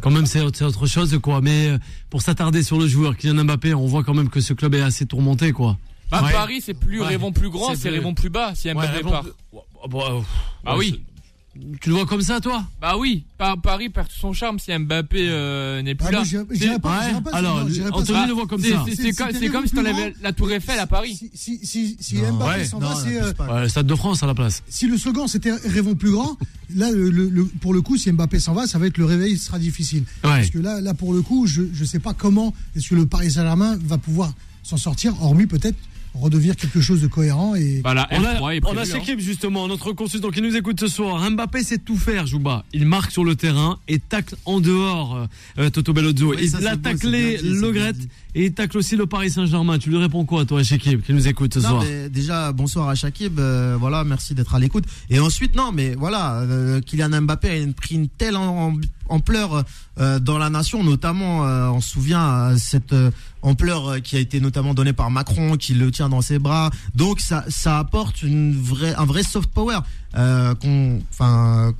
[0.00, 1.40] quand même, c'est autre chose, quoi.
[1.42, 1.78] Mais euh,
[2.10, 4.80] pour s'attarder sur le joueur Kylian Mbappé, on voit quand même que ce club est
[4.80, 5.76] assez tourmenté, quoi.
[6.10, 9.24] Bah, Paris, c'est plus rêvons plus grand, c'est rêvons plus bas si Mbappé part.
[10.64, 11.02] ah oui.
[11.80, 13.24] Tu le vois comme ça, toi Bah oui.
[13.62, 16.78] Paris perd son charme si Mbappé euh, n'est plus ah, là.
[16.78, 18.84] pas, Alors, Anthony le voit comme ça.
[18.94, 21.18] C'est comme, si t'enlèves la Tour Eiffel à Paris.
[21.34, 23.20] Si, si, si, Mbappé s'en va, c'est.
[23.20, 24.62] Euh, le Stade de France à la place.
[24.68, 26.36] Si le slogan c'était rêvons plus grand,
[26.74, 26.88] là,
[27.60, 30.04] pour le coup, si Mbappé s'en va, ça va être le réveil sera difficile.
[30.22, 33.06] Parce que là, là, pour le coup, je ne sais pas comment est-ce que le
[33.06, 34.32] Paris Saint-Germain va pouvoir
[34.62, 35.76] s'en sortir, hormis peut-être
[36.20, 37.54] redevenir quelque chose de cohérent.
[37.54, 37.82] Et...
[37.84, 38.08] on a,
[38.64, 38.84] on a
[39.18, 41.30] justement, notre consultant qui nous écoute ce soir.
[41.30, 42.64] Mbappé sait tout faire, Jouba.
[42.72, 45.26] Il marque sur le terrain et tacle en dehors euh,
[45.58, 46.34] euh Toto Bellozzo.
[46.34, 47.94] il a taclé Le Gret
[48.34, 49.78] et il tacle aussi le Paris Saint-Germain.
[49.78, 53.38] Tu lui réponds quoi, toi, Shakib, qui nous écoute ce soir Déjà, bonsoir à Shakib.
[53.38, 54.84] Euh, voilà, merci d'être à l'écoute.
[55.10, 58.36] Et ensuite, non, mais voilà, euh, Kylian Mbappé a pris une telle
[59.08, 59.64] ampleur
[59.96, 61.40] dans la nation, notamment,
[61.72, 62.94] on se souvient, cette
[63.42, 66.70] ampleur qui a été notamment donnée par Macron, qui le tient dans ses bras.
[66.94, 69.78] Donc ça, ça apporte une vraie, un vrai soft power.
[70.16, 70.54] Euh,
[71.12, 71.74] enfin,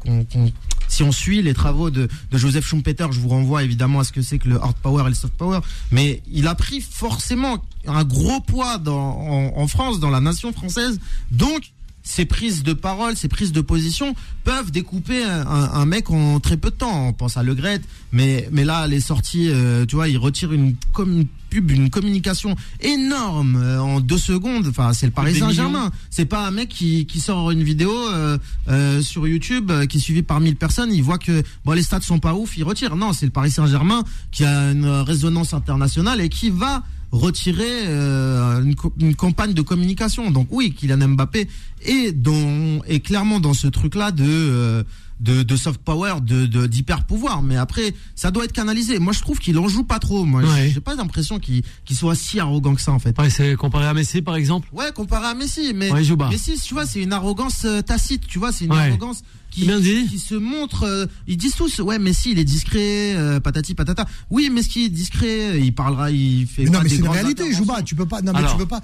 [0.89, 4.13] si on suit les travaux de, de, Joseph Schumpeter, je vous renvoie évidemment à ce
[4.13, 5.61] que c'est que le hard power et le soft power.
[5.91, 10.53] Mais il a pris forcément un gros poids dans, en, en France, dans la nation
[10.53, 11.01] française.
[11.31, 11.73] Donc
[12.07, 16.71] ces prises de parole, ces prises de position peuvent découper un, mec en très peu
[16.71, 17.09] de temps.
[17.09, 17.81] On pense à Le Gret,
[18.13, 20.77] mais, mais là, les sorties, euh, tu vois, il retire une,
[21.51, 24.69] pub, une communication énorme euh, en deux secondes.
[24.69, 25.91] Enfin, c'est le Paris Saint-Germain.
[26.09, 30.23] C'est pas un mec qui, qui sort une vidéo euh, sur YouTube qui est suivi
[30.23, 30.93] par 1000 personnes.
[30.93, 32.95] Il voit que bon, les stats sont pas ouf, il retire.
[32.95, 36.85] Non, c'est le Paris Saint-Germain qui a une résonance internationale et qui va
[37.17, 38.63] retirer euh,
[38.99, 40.31] une, campagne de communication.
[40.31, 41.49] Donc oui, Kylian Mbappé
[41.83, 44.83] est, dans, est clairement dans ce truc-là de, euh,
[45.21, 47.43] de, de, soft power, de d'hyper pouvoir.
[47.43, 48.99] Mais après, ça doit être canalisé.
[48.99, 50.25] Moi, je trouve qu'il en joue pas trop.
[50.25, 53.19] Moi, j'ai pas l'impression qu'il soit si arrogant que ça en fait.
[53.19, 54.69] Ouais, c'est comparé à Messi par exemple.
[54.73, 55.91] Ouais, comparé à Messi, mais
[56.31, 58.27] Messi, tu vois, c'est une arrogance euh, tacite.
[58.27, 59.23] Tu vois, c'est une arrogance
[59.57, 60.85] qui, se montre.
[60.85, 64.07] Euh, ils disent tous, ouais, Messi, il est discret, euh, patati patata.
[64.31, 66.65] Oui, Messi est discret, il parlera, il fait.
[66.65, 67.83] Mais non, mais c'est une réalité, Jouba.
[67.83, 68.23] Tu peux pas.
[68.23, 68.83] Non, mais tu peux pas.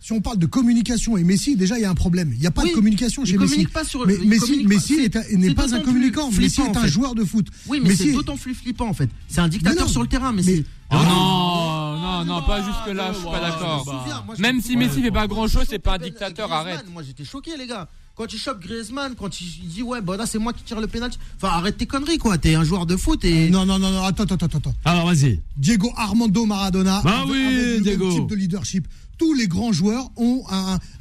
[0.00, 2.30] si on parle de communication et Messi, déjà, il y a un problème.
[2.34, 3.66] Il n'y a pas de communication chez Messi.
[3.66, 6.30] Pas sur, mais Messi, Messi n'est pas un communicant.
[6.30, 7.46] Messi est un joueur de foot.
[7.66, 9.08] Oui, mais c'est d'autant plus flippant en fait.
[9.28, 10.64] C'est un dictateur sur le terrain, Messi.
[10.90, 14.34] Oh non, non, non, pas jusque là, je suis pas d'accord.
[14.38, 16.84] Même si Messi fait pas grand chose, c'est pas un dictateur, arrête.
[16.92, 20.26] Moi j'étais choqué les gars quand tu chopes Griezmann, quand il dit ouais, bah là
[20.26, 21.18] c'est moi qui tire le pénalty.
[21.36, 22.38] Enfin, arrête tes conneries quoi.
[22.38, 23.50] T'es un joueur de foot et.
[23.50, 24.74] Non, non, non, non, attends, attends, attends.
[24.84, 25.40] Alors vas-y.
[25.56, 27.00] Diego Armando Maradona.
[27.04, 28.12] Bah oui, Diego.
[28.12, 28.86] type de leadership
[29.18, 30.42] tous les grands joueurs ont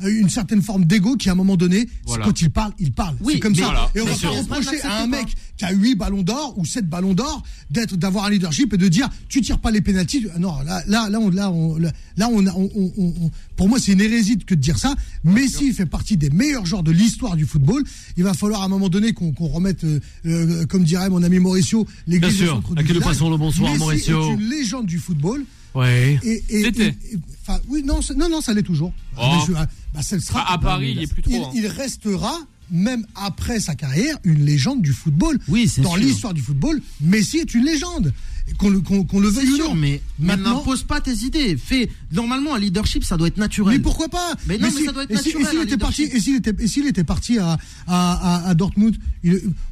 [0.06, 3.18] une certaine forme d'ego qui, à un moment donné, quand ils parlent, ils parlent.
[3.26, 3.90] c'est comme ça.
[3.96, 5.28] Et on va pas reprocher à un mec
[5.64, 8.88] qui a 8 ballons d'or ou 7 ballons d'or d'être, d'avoir un leadership et de
[8.88, 10.28] dire tu tires pas les pénalties.
[10.40, 14.38] Non, là, là, là, on, là, on, là, on, on, pour moi, c'est une hérésie
[14.38, 14.96] que de dire ça.
[15.24, 17.84] Messi fait partie des meilleurs joueurs de l'histoire du football.
[18.18, 21.40] Il va falloir à un moment donné qu'on remette, euh, euh, comme dirait mon ami
[21.40, 23.20] Mauricio, l'église au centre du village.
[23.22, 24.32] le bonsoir, Mauricio.
[24.32, 25.46] est une légende du football.
[25.76, 26.20] Ouais.
[26.50, 26.96] C'était.
[27.42, 28.94] Enfin, oui, non, non, non, ça l'est toujours.
[29.18, 29.22] Oh.
[29.56, 31.46] Ah, bah, sera, à, Paris, il est plus trop.
[31.46, 31.52] Hein.
[31.56, 32.38] il restera
[32.74, 35.40] même après sa carrière, une légende du football.
[35.48, 38.12] Oui, c'est Dans l'histoire du football, Messi est une légende.
[38.58, 41.56] Qu'on le, qu'on, le veuille sûr, mais maintenant n'impose pas tes idées.
[41.58, 43.78] Fais normalement un leadership, ça doit être naturel.
[43.78, 45.42] Mais pourquoi pas Mais non, mais, ça doit être naturel.
[45.42, 48.98] Et s'il était parti, et s'il était, et s'il était parti à, à, à, Dortmund,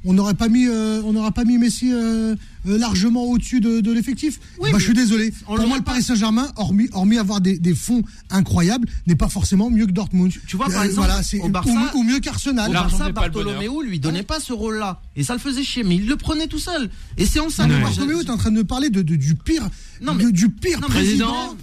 [0.05, 2.36] on n'aurait pas mis, euh, on n'aurait pas mis Messi euh,
[2.67, 4.39] euh, largement au-dessus de, de l'effectif.
[4.59, 5.34] bah, je suis désolé.
[5.45, 9.69] Pour moi, le Paris Saint-Germain, hormis, hormis avoir des, des fonds incroyables, n'est pas forcément
[9.69, 10.32] mieux que Dortmund.
[10.47, 12.72] Tu vois, par exemple, voilà, au Barça, ou, mieux qu'Arsenal.
[12.72, 15.01] Barça, Bartolomeu lui donnait pas ce rôle-là.
[15.15, 16.89] Et ça le faisait chier, mais il le prenait tout seul.
[17.17, 19.70] Et c'est en ça que Bartolomeu est en train de parler de, du pire,
[20.01, 21.55] non, mais, du pire président,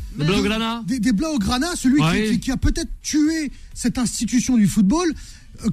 [0.87, 5.13] des, des Blaugrana, celui qui, qui, a peut-être tué cette institution du football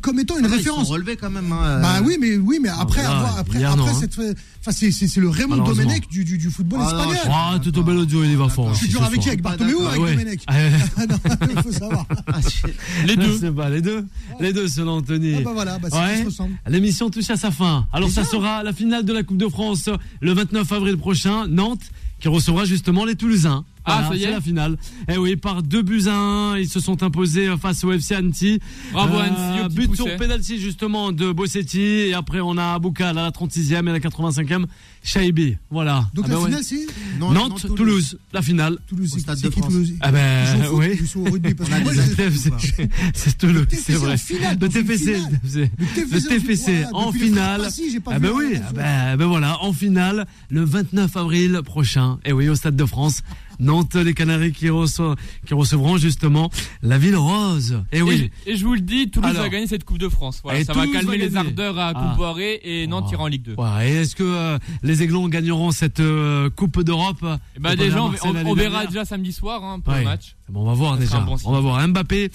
[0.02, 0.88] comme étant une ah, référence.
[0.88, 1.52] Ils relevé quand même.
[1.52, 3.94] Hein, bah oui, mais oui, mais après avoir, après, après hein.
[4.00, 4.18] cette,
[4.60, 7.18] enfin c'est c'est le Raymond Domenech du, du, du football ah espagnol.
[7.28, 8.74] Ah, tout au bel audio, il va fort.
[8.74, 10.56] Je suis dur avec qui Avec Bartomeu ou avec Domenech ah,
[11.50, 12.06] Il faut savoir.
[13.06, 13.52] Les deux.
[13.56, 14.06] Pas, les deux.
[14.40, 15.36] Les deux selon Anthony.
[15.38, 15.88] Ah bah voilà, bah.
[16.68, 17.88] L'émission touche à sa fin.
[17.94, 21.84] Alors ça sera la finale de la Coupe de France le 29 avril prochain, Nantes
[22.20, 23.66] qui recevra justement les Toulousains.
[23.86, 24.78] Ah, ça y c'est est la finale.
[25.08, 28.60] Eh oui, par deux buts à un, ils se sont imposés face au FC Annecy.
[28.92, 33.18] Bravo, Annecy, au petit But sur penalty justement de Bossetti et après on a Aboukal
[33.18, 34.66] à la 36e et à la 85e
[35.04, 35.58] Shaibi.
[35.70, 36.10] Voilà.
[36.14, 36.46] Donc Ah la ouais.
[36.46, 36.88] finale, c'est
[37.20, 38.18] Non, Nantes, Toulouse.
[38.34, 38.78] la finale.
[38.88, 39.12] Toulouse.
[39.12, 39.72] Au c'est- Stade de qui France.
[39.72, 40.98] Toulouse Ah ben oui.
[41.00, 41.54] Ils sont au rugby.
[41.54, 41.76] Parce que.
[43.14, 44.16] C'est Toulouse, c'est vrai.
[44.60, 45.18] Le TFC,
[45.54, 47.62] le TFC, voilà, en finale.
[47.62, 51.60] Passy, j'ai pas Ah ben oui, ah ben, ben voilà, en finale, le 29 avril
[51.64, 52.18] prochain.
[52.26, 53.22] Et oui, au Stade de France.
[53.60, 54.68] Nantes, les Canaries qui,
[55.46, 56.50] qui recevront justement
[56.82, 57.82] la Ville Rose.
[57.92, 58.30] Et Et, oui.
[58.46, 59.44] je- et je vous le dis, Toulouse Alors.
[59.44, 60.42] va gagner cette Coupe de France.
[60.44, 61.94] Voilà, ça va calmer va les ardeurs à Ah.
[61.94, 63.14] Comboiré et Nantes Oh.
[63.14, 63.56] ira en Ligue 2.
[63.58, 67.26] Ouais, et est-ce que euh, les Aiglons gagneront cette euh, Coupe d'Europe?
[67.60, 68.14] Bah déjà, on,
[68.46, 70.00] on- verra déjà samedi soir hein, pour Ouais.
[70.00, 70.36] le match.
[70.50, 71.20] Bon, on va voir Ça déjà.
[71.22, 71.88] bon on va voir.
[71.88, 72.30] Mbappé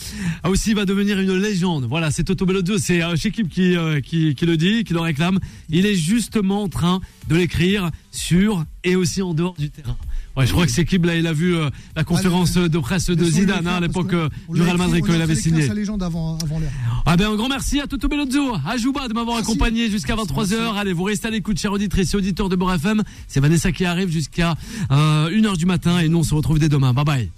[0.49, 1.85] aussi va devenir une légende.
[1.85, 5.01] Voilà, c'est Toto Bellodo, c'est euh, Chekib qui, euh, qui, qui le dit, qui le
[5.01, 5.39] réclame.
[5.69, 9.97] Il est justement en train de l'écrire sur et aussi en dehors du terrain.
[10.37, 13.25] Ouais, je crois que Chekib là, il a vu euh, la conférence de presse de
[13.25, 15.67] Zidane hein, à l'époque euh, du Real Madrid quand il avait signé.
[15.67, 16.71] sa légende avant, avant l'heure.
[17.05, 20.77] Ah ben un grand merci à Toto Bellozzo, à Jouba de m'avoir accompagné jusqu'à 23h.
[20.77, 23.03] Allez, vous restez à l'écoute, chers auditrices et auditeurs de Beurre FM.
[23.27, 24.55] C'est Vanessa qui arrive jusqu'à
[24.91, 26.93] euh, 1h du matin et nous on se retrouve dès demain.
[26.93, 27.31] Bye bye.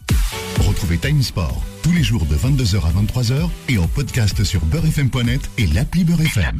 [0.61, 5.51] Retrouvez Time Sport tous les jours de 22h à 23h et en podcast sur beurrefm.net
[5.59, 6.59] et l'appli Beurre FM.